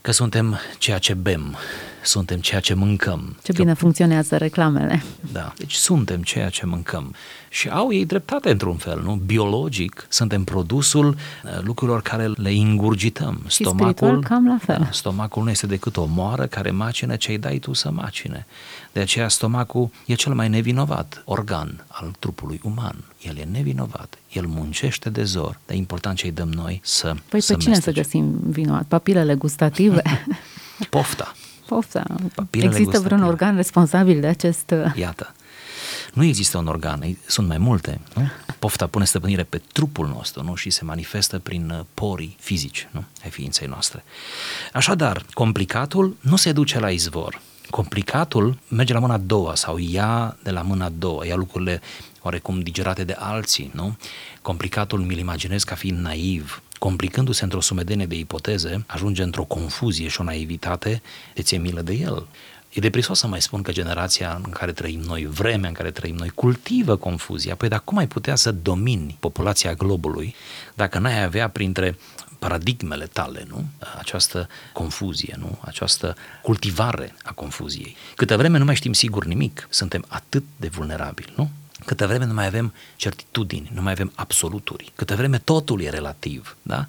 că 0.00 0.12
suntem 0.12 0.58
ceea 0.78 0.98
ce 0.98 1.14
bem, 1.14 1.56
suntem 2.02 2.40
ceea 2.40 2.60
ce 2.60 2.74
mâncăm. 2.74 3.36
Ce 3.42 3.52
bine 3.52 3.72
că, 3.72 3.78
funcționează 3.78 4.36
reclamele. 4.36 5.02
Da, 5.32 5.52
deci 5.56 5.74
suntem 5.74 6.22
ceea 6.22 6.48
ce 6.48 6.66
mâncăm. 6.66 7.14
Și 7.52 7.68
au 7.68 7.92
ei 7.92 8.04
dreptate 8.06 8.50
într-un 8.50 8.76
fel, 8.76 9.00
nu? 9.02 9.14
Biologic, 9.26 10.06
suntem 10.08 10.44
produsul 10.44 11.08
uh, 11.08 11.50
lucrurilor 11.62 12.02
care 12.02 12.26
le 12.26 12.52
ingurgităm. 12.52 13.40
Și 13.48 13.54
stomacul, 13.64 14.22
cam 14.22 14.46
la 14.46 14.58
fel. 14.62 14.78
Da, 14.78 14.88
stomacul 14.92 15.42
nu 15.42 15.50
este 15.50 15.66
decât 15.66 15.96
o 15.96 16.04
moară 16.04 16.46
care 16.46 16.70
macină 16.70 17.16
ce-i 17.16 17.38
dai 17.38 17.58
tu 17.58 17.72
să 17.72 17.90
macine. 17.90 18.46
De 18.92 19.00
aceea 19.00 19.28
stomacul 19.28 19.88
e 20.06 20.14
cel 20.14 20.34
mai 20.34 20.48
nevinovat 20.48 21.22
organ 21.24 21.84
al 21.88 22.12
trupului 22.18 22.60
uman. 22.64 23.04
El 23.22 23.36
e 23.36 23.48
nevinovat, 23.52 24.18
el 24.32 24.46
muncește 24.46 25.10
de 25.10 25.24
zor, 25.24 25.58
dar 25.66 25.76
e 25.76 25.78
important 25.78 26.16
ce-i 26.16 26.30
dăm 26.30 26.48
noi 26.48 26.80
să 26.84 27.14
Păi 27.28 27.40
să 27.40 27.52
pe 27.52 27.58
cine 27.58 27.74
mestece. 27.74 27.96
să 27.96 28.02
găsim 28.02 28.34
vinovat? 28.46 28.84
Papilele 28.84 29.34
gustative? 29.34 30.02
Pofta. 30.90 31.34
Pofta. 31.66 32.04
Papilele 32.34 32.68
Există 32.70 32.90
gustative. 32.90 33.14
vreun 33.14 33.22
organ 33.30 33.56
responsabil 33.56 34.20
de 34.20 34.26
acest... 34.26 34.70
Uh, 34.70 34.92
Iată. 34.96 35.34
Nu 36.12 36.24
există 36.24 36.58
un 36.58 36.66
organ, 36.66 37.18
sunt 37.26 37.48
mai 37.48 37.58
multe. 37.58 38.00
Nu? 38.14 38.28
Pofta 38.58 38.86
pune 38.86 39.04
stăpânire 39.04 39.42
pe 39.42 39.62
trupul 39.72 40.06
nostru 40.06 40.42
nu? 40.42 40.54
și 40.54 40.70
se 40.70 40.84
manifestă 40.84 41.38
prin 41.38 41.70
uh, 41.70 41.84
porii 41.94 42.36
fizici 42.40 42.88
nu? 42.90 43.04
ai 43.22 43.30
ființei 43.30 43.66
noastre. 43.66 44.04
Așadar, 44.72 45.24
complicatul 45.32 46.16
nu 46.20 46.36
se 46.36 46.52
duce 46.52 46.78
la 46.78 46.90
izvor. 46.90 47.40
Complicatul 47.70 48.58
merge 48.68 48.92
la 48.92 48.98
mâna 48.98 49.14
a 49.14 49.18
doua 49.18 49.54
sau 49.54 49.76
ia 49.78 50.36
de 50.42 50.50
la 50.50 50.62
mâna 50.62 50.84
a 50.84 50.92
doua, 50.98 51.26
ia 51.26 51.36
lucrurile 51.36 51.80
oarecum 52.22 52.60
digerate 52.60 53.04
de 53.04 53.16
alții, 53.18 53.70
nu? 53.74 53.96
Complicatul 54.42 55.00
mi-l 55.00 55.18
imaginez 55.18 55.62
ca 55.62 55.74
fiind 55.74 55.98
naiv, 55.98 56.62
complicându-se 56.78 57.44
într-o 57.44 57.60
sumedenie 57.60 58.06
de 58.06 58.14
ipoteze, 58.14 58.84
ajunge 58.86 59.22
într-o 59.22 59.44
confuzie 59.44 60.08
și 60.08 60.20
o 60.20 60.24
naivitate, 60.24 61.02
de 61.34 61.42
ți-e 61.42 61.58
milă 61.58 61.80
de 61.80 61.92
el. 61.92 62.26
E 62.70 62.80
deprisos 62.80 63.18
să 63.18 63.26
mai 63.26 63.40
spun 63.40 63.62
că 63.62 63.72
generația 63.72 64.40
în 64.44 64.50
care 64.50 64.72
trăim 64.72 65.00
noi, 65.00 65.26
vremea 65.26 65.68
în 65.68 65.74
care 65.74 65.90
trăim 65.90 66.16
noi, 66.16 66.28
cultivă 66.28 66.96
confuzia. 66.96 67.54
Păi 67.54 67.68
dar 67.68 67.80
cum 67.84 67.96
ai 67.96 68.06
putea 68.06 68.34
să 68.34 68.52
domini 68.52 69.16
populația 69.20 69.74
globului 69.74 70.34
dacă 70.74 70.98
n-ai 70.98 71.22
avea 71.22 71.48
printre 71.48 71.98
paradigmele 72.38 73.06
tale, 73.06 73.46
nu? 73.48 73.64
Această 73.98 74.48
confuzie, 74.72 75.36
nu? 75.38 75.58
Această 75.60 76.16
cultivare 76.42 77.14
a 77.22 77.32
confuziei. 77.32 77.96
Câte 78.16 78.36
vreme 78.36 78.58
nu 78.58 78.64
mai 78.64 78.74
știm 78.74 78.92
sigur 78.92 79.24
nimic, 79.24 79.66
suntem 79.70 80.04
atât 80.08 80.44
de 80.56 80.68
vulnerabili, 80.68 81.32
nu? 81.36 81.50
Câte 81.84 82.06
vreme 82.06 82.24
nu 82.24 82.34
mai 82.34 82.46
avem 82.46 82.74
certitudini, 82.96 83.70
nu 83.74 83.82
mai 83.82 83.92
avem 83.92 84.12
absoluturi, 84.14 84.92
câte 84.94 85.14
vreme 85.14 85.38
totul 85.38 85.80
e 85.80 85.88
relativ, 85.88 86.56
da? 86.62 86.86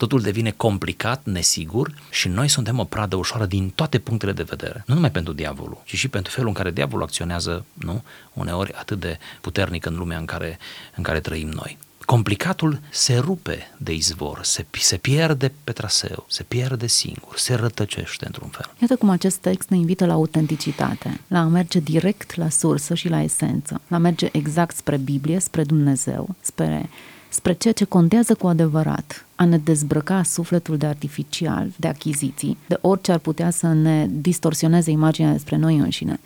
Totul 0.00 0.20
devine 0.20 0.50
complicat, 0.50 1.20
nesigur 1.24 1.94
și 2.10 2.28
noi 2.28 2.48
suntem 2.48 2.78
o 2.78 2.84
pradă 2.84 3.16
ușoară 3.16 3.46
din 3.46 3.70
toate 3.70 3.98
punctele 3.98 4.32
de 4.32 4.42
vedere. 4.42 4.82
Nu 4.86 4.94
numai 4.94 5.10
pentru 5.10 5.32
diavolul, 5.32 5.82
ci 5.84 5.96
și 5.96 6.08
pentru 6.08 6.32
felul 6.32 6.48
în 6.48 6.54
care 6.54 6.70
diavolul 6.70 7.02
acționează, 7.02 7.64
nu? 7.72 8.02
Uneori 8.32 8.72
atât 8.72 9.00
de 9.00 9.18
puternic 9.40 9.86
în 9.86 9.96
lumea 9.96 10.18
în 10.18 10.24
care, 10.24 10.58
în 10.96 11.02
care 11.02 11.20
trăim 11.20 11.48
noi. 11.48 11.78
Complicatul 12.04 12.80
se 12.90 13.16
rupe 13.18 13.70
de 13.76 13.92
izvor, 13.92 14.38
se, 14.42 14.66
se 14.70 14.96
pierde 14.96 15.52
pe 15.64 15.72
traseu, 15.72 16.24
se 16.28 16.42
pierde 16.42 16.86
singur, 16.86 17.36
se 17.36 17.54
rătăcește 17.54 18.26
într-un 18.26 18.48
fel. 18.48 18.70
Iată 18.80 18.96
cum 18.96 19.08
acest 19.08 19.36
text 19.36 19.68
ne 19.68 19.76
invită 19.76 20.06
la 20.06 20.12
autenticitate, 20.12 21.20
la 21.26 21.38
a 21.38 21.44
merge 21.44 21.78
direct 21.78 22.34
la 22.34 22.48
sursă 22.48 22.94
și 22.94 23.08
la 23.08 23.22
esență, 23.22 23.80
la 23.88 23.96
a 23.96 23.98
merge 23.98 24.28
exact 24.32 24.76
spre 24.76 24.96
Biblie, 24.96 25.38
spre 25.38 25.64
Dumnezeu, 25.64 26.34
spre 26.40 26.88
spre 27.30 27.52
ceea 27.52 27.74
ce 27.74 27.84
contează 27.84 28.34
cu 28.34 28.46
adevărat, 28.46 29.26
a 29.34 29.44
ne 29.44 29.58
dezbrăca 29.58 30.22
sufletul 30.22 30.76
de 30.76 30.86
artificial, 30.86 31.68
de 31.76 31.88
achiziții, 31.88 32.56
de 32.66 32.78
orice 32.80 33.12
ar 33.12 33.18
putea 33.18 33.50
să 33.50 33.66
ne 33.66 34.06
distorsioneze 34.10 34.90
imaginea 34.90 35.32
despre 35.32 35.56
noi 35.56 35.76
înșine 35.76 36.20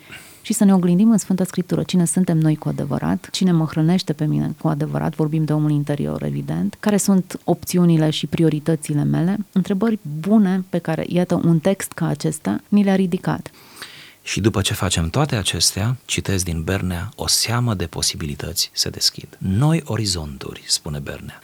și 0.45 0.53
să 0.53 0.63
ne 0.63 0.73
oglindim 0.73 1.11
în 1.11 1.17
Sfânta 1.17 1.43
Scriptură 1.43 1.83
cine 1.83 2.05
suntem 2.05 2.37
noi 2.37 2.55
cu 2.55 2.69
adevărat, 2.69 3.29
cine 3.31 3.51
mă 3.51 3.65
hrănește 3.65 4.13
pe 4.13 4.25
mine 4.25 4.55
cu 4.61 4.67
adevărat, 4.67 5.15
vorbim 5.15 5.43
de 5.43 5.53
omul 5.53 5.71
interior, 5.71 6.23
evident, 6.23 6.77
care 6.79 6.97
sunt 6.97 7.39
opțiunile 7.43 8.09
și 8.09 8.27
prioritățile 8.27 9.03
mele, 9.03 9.37
întrebări 9.51 9.99
bune 10.19 10.63
pe 10.69 10.77
care, 10.77 11.05
iată, 11.07 11.41
un 11.45 11.59
text 11.59 11.91
ca 11.91 12.07
acesta 12.07 12.61
ni 12.67 12.83
le-a 12.83 12.95
ridicat. 12.95 13.51
Și 14.27 14.39
după 14.41 14.61
ce 14.61 14.73
facem 14.73 15.09
toate 15.09 15.35
acestea, 15.35 15.97
citesc 16.05 16.43
din 16.43 16.63
Bernea, 16.63 17.11
o 17.15 17.27
seamă 17.27 17.73
de 17.73 17.87
posibilități 17.87 18.69
se 18.73 18.89
deschid. 18.89 19.37
Noi 19.37 19.81
orizonturi, 19.85 20.63
spune 20.67 20.99
Bernea. 20.99 21.41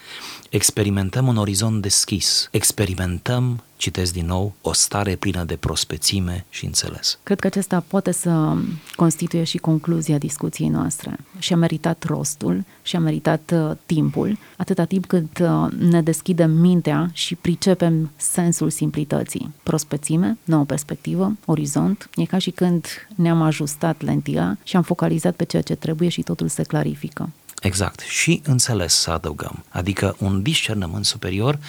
Experimentăm 0.51 1.27
un 1.27 1.37
orizont 1.37 1.81
deschis, 1.81 2.47
experimentăm 2.51 3.63
citesc 3.77 4.13
din 4.13 4.25
nou, 4.25 4.53
o 4.61 4.73
stare 4.73 5.15
plină 5.15 5.43
de 5.43 5.55
prospețime 5.55 6.45
și 6.49 6.65
înțeles. 6.65 7.19
Cred 7.23 7.39
că 7.39 7.47
acesta 7.47 7.83
poate 7.87 8.11
să 8.11 8.57
constituie 8.95 9.43
și 9.43 9.57
concluzia 9.57 10.17
discuției 10.17 10.69
noastre. 10.69 11.17
Și 11.39 11.53
a 11.53 11.55
meritat 11.55 12.03
rostul 12.03 12.63
și 12.81 12.95
a 12.95 12.99
meritat 12.99 13.53
uh, 13.53 13.71
timpul, 13.85 14.37
atâta 14.57 14.85
timp 14.85 15.05
cât 15.05 15.39
uh, 15.39 15.71
ne 15.79 16.01
deschidem 16.01 16.51
mintea 16.51 17.09
și 17.13 17.35
pricepem 17.35 18.11
sensul 18.15 18.69
simplității. 18.69 19.53
Prospețime, 19.63 20.37
nouă 20.43 20.63
perspectivă, 20.63 21.35
orizont, 21.45 22.09
e 22.15 22.25
ca 22.25 22.37
și 22.37 22.51
când 22.51 22.85
ne-am 23.15 23.41
ajustat 23.41 24.01
lentila 24.01 24.55
și 24.63 24.75
am 24.75 24.83
focalizat 24.83 25.35
pe 25.35 25.43
ceea 25.43 25.61
ce 25.61 25.75
trebuie 25.75 26.09
și 26.09 26.21
totul 26.21 26.47
se 26.47 26.63
clarifică. 26.63 27.29
Exact. 27.62 28.00
Și 28.00 28.41
înțeles 28.45 28.93
să 28.93 29.12
adăugăm. 29.12 29.63
Adică 29.69 30.15
un 30.19 30.41
discernământ 30.41 31.06
superior, 31.06 31.60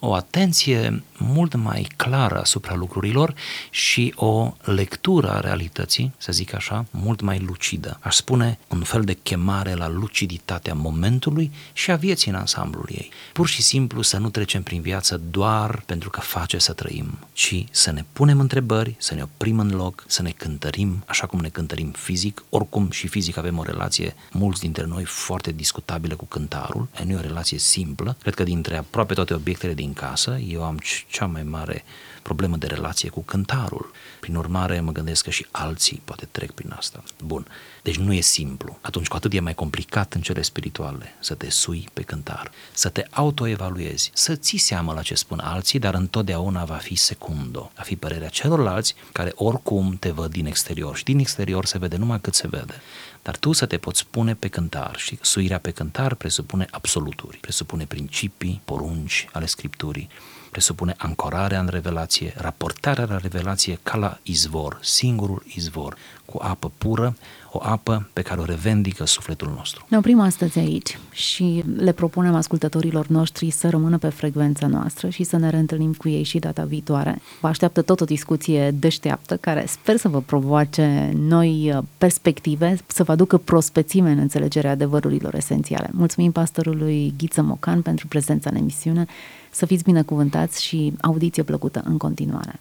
o 0.00 0.14
atenție 0.14 1.02
mult 1.18 1.54
mai 1.54 1.88
clară 1.96 2.40
asupra 2.40 2.74
lucrurilor 2.74 3.34
și 3.70 4.12
o 4.16 4.54
lectură 4.60 5.30
a 5.30 5.40
realității, 5.40 6.12
să 6.16 6.32
zic 6.32 6.54
așa, 6.54 6.86
mult 6.90 7.20
mai 7.20 7.38
lucidă. 7.38 7.98
Aș 8.00 8.14
spune 8.14 8.58
un 8.68 8.82
fel 8.82 9.02
de 9.02 9.12
chemare 9.12 9.74
la 9.74 9.88
luciditatea 9.88 10.74
momentului 10.74 11.52
și 11.72 11.90
a 11.90 11.96
vieții 11.96 12.30
în 12.30 12.36
ansamblul 12.36 12.88
ei. 12.90 13.10
Pur 13.32 13.46
și 13.46 13.62
simplu 13.62 14.02
să 14.02 14.18
nu 14.18 14.30
trecem 14.30 14.62
prin 14.62 14.80
viață 14.80 15.20
doar 15.30 15.82
pentru 15.86 16.10
că 16.10 16.20
face 16.20 16.58
să 16.58 16.72
trăim, 16.72 17.18
ci 17.32 17.64
să 17.70 17.90
ne 17.90 18.04
punem 18.12 18.40
întrebări, 18.40 18.94
să 18.98 19.14
ne 19.14 19.22
oprim 19.22 19.58
în 19.58 19.70
loc, 19.70 20.04
să 20.06 20.22
ne 20.22 20.30
cântărim 20.30 21.02
așa 21.06 21.26
cum 21.26 21.38
ne 21.38 21.48
cântărim 21.48 21.90
fizic. 21.90 22.44
Oricum 22.48 22.90
și 22.90 23.06
fizic 23.06 23.36
avem 23.36 23.58
o 23.58 23.62
relație, 23.62 24.14
mulți 24.32 24.60
dintre 24.60 24.84
noi, 24.84 25.04
foarte 25.04 25.41
foarte 25.42 25.60
discutabilă 25.62 26.16
cu 26.16 26.24
cântarul, 26.24 26.88
nu 27.04 27.12
e 27.12 27.16
o 27.16 27.20
relație 27.20 27.58
simplă. 27.58 28.16
Cred 28.20 28.34
că 28.34 28.42
dintre 28.42 28.76
aproape 28.76 29.14
toate 29.14 29.34
obiectele 29.34 29.74
din 29.74 29.92
casă, 29.92 30.38
eu 30.38 30.64
am 30.64 30.78
cea 31.08 31.26
mai 31.26 31.42
mare 31.42 31.84
problemă 32.22 32.56
de 32.56 32.66
relație 32.66 33.08
cu 33.08 33.20
cântarul. 33.20 33.90
Prin 34.20 34.34
urmare, 34.34 34.80
mă 34.80 34.92
gândesc 34.92 35.24
că 35.24 35.30
și 35.30 35.46
alții 35.50 36.02
poate 36.04 36.28
trec 36.30 36.50
prin 36.50 36.74
asta. 36.76 37.02
Bun. 37.24 37.46
Deci 37.82 37.96
nu 37.96 38.12
e 38.12 38.20
simplu. 38.20 38.78
Atunci 38.80 39.08
cu 39.08 39.16
atât 39.16 39.32
e 39.32 39.40
mai 39.40 39.54
complicat 39.54 40.14
în 40.14 40.20
cele 40.20 40.42
spirituale 40.42 41.14
să 41.20 41.34
te 41.34 41.50
sui 41.50 41.88
pe 41.92 42.02
cântar, 42.02 42.50
să 42.72 42.88
te 42.88 43.06
autoevaluezi, 43.10 44.10
să 44.14 44.36
ții 44.36 44.58
seama 44.58 44.94
la 44.94 45.02
ce 45.02 45.14
spun 45.14 45.38
alții, 45.38 45.78
dar 45.78 45.94
întotdeauna 45.94 46.64
va 46.64 46.74
fi 46.74 46.94
secundo, 46.94 47.72
va 47.76 47.82
fi 47.82 47.96
părerea 47.96 48.28
celorlalți 48.28 48.94
care 49.12 49.32
oricum 49.34 49.96
te 50.00 50.10
văd 50.10 50.30
din 50.30 50.46
exterior 50.46 50.96
și 50.96 51.04
din 51.04 51.18
exterior 51.18 51.64
se 51.66 51.78
vede 51.78 51.96
numai 51.96 52.20
cât 52.20 52.34
se 52.34 52.48
vede. 52.48 52.80
Dar 53.22 53.36
tu 53.36 53.52
să 53.52 53.66
te 53.66 53.76
poți 53.76 54.06
pune 54.06 54.34
pe 54.34 54.48
cântar 54.48 54.96
și 54.96 55.18
suirea 55.20 55.58
pe 55.58 55.70
cântar 55.70 56.14
presupune 56.14 56.66
absoluturi, 56.70 57.36
presupune 57.36 57.84
principii, 57.84 58.60
porunci 58.64 59.28
ale 59.32 59.46
Scripturii, 59.46 60.08
presupune 60.52 60.94
ancorarea 60.98 61.60
în 61.60 61.68
revelație, 61.70 62.34
raportarea 62.36 63.06
la 63.08 63.16
revelație 63.16 63.78
ca 63.82 63.96
la 63.96 64.18
izvor, 64.22 64.78
singurul 64.82 65.42
izvor, 65.54 65.96
cu 66.24 66.38
apă 66.42 66.70
pură, 66.78 67.16
o 67.52 67.58
apă 67.62 68.08
pe 68.12 68.22
care 68.22 68.40
o 68.40 68.44
revendică 68.44 69.06
sufletul 69.06 69.52
nostru. 69.56 69.84
Ne 69.88 69.96
oprim 69.96 70.20
astăzi 70.20 70.58
aici 70.58 70.98
și 71.10 71.64
le 71.76 71.92
propunem 71.92 72.34
ascultătorilor 72.34 73.06
noștri 73.06 73.50
să 73.50 73.68
rămână 73.68 73.98
pe 73.98 74.08
frecvența 74.08 74.66
noastră 74.66 75.08
și 75.08 75.22
să 75.22 75.36
ne 75.36 75.50
reîntâlnim 75.50 75.92
cu 75.92 76.08
ei 76.08 76.22
și 76.22 76.38
data 76.38 76.64
viitoare. 76.64 77.22
Vă 77.40 77.48
așteaptă 77.48 77.82
tot 77.82 78.00
o 78.00 78.04
discuție 78.04 78.70
deșteaptă 78.70 79.36
care 79.36 79.64
sper 79.66 79.96
să 79.96 80.08
vă 80.08 80.20
provoace 80.20 81.12
noi 81.14 81.72
uh, 81.74 81.82
perspective, 81.98 82.76
să 82.86 83.02
vă 83.02 83.12
aducă 83.12 83.38
prospețime 83.38 84.10
în 84.10 84.18
înțelegerea 84.18 84.70
adevărurilor 84.70 85.34
esențiale. 85.34 85.90
Mulțumim 85.92 86.32
pastorului 86.32 87.14
Ghiță 87.18 87.42
Mocan 87.42 87.82
pentru 87.82 88.06
prezența 88.06 88.50
în 88.50 88.56
emisiune. 88.56 89.06
Să 89.54 89.66
fiți 89.66 89.82
binecuvântați 89.84 90.62
și 90.62 90.92
audiție 91.00 91.42
plăcută 91.42 91.82
în 91.84 91.98
continuare. 91.98 92.60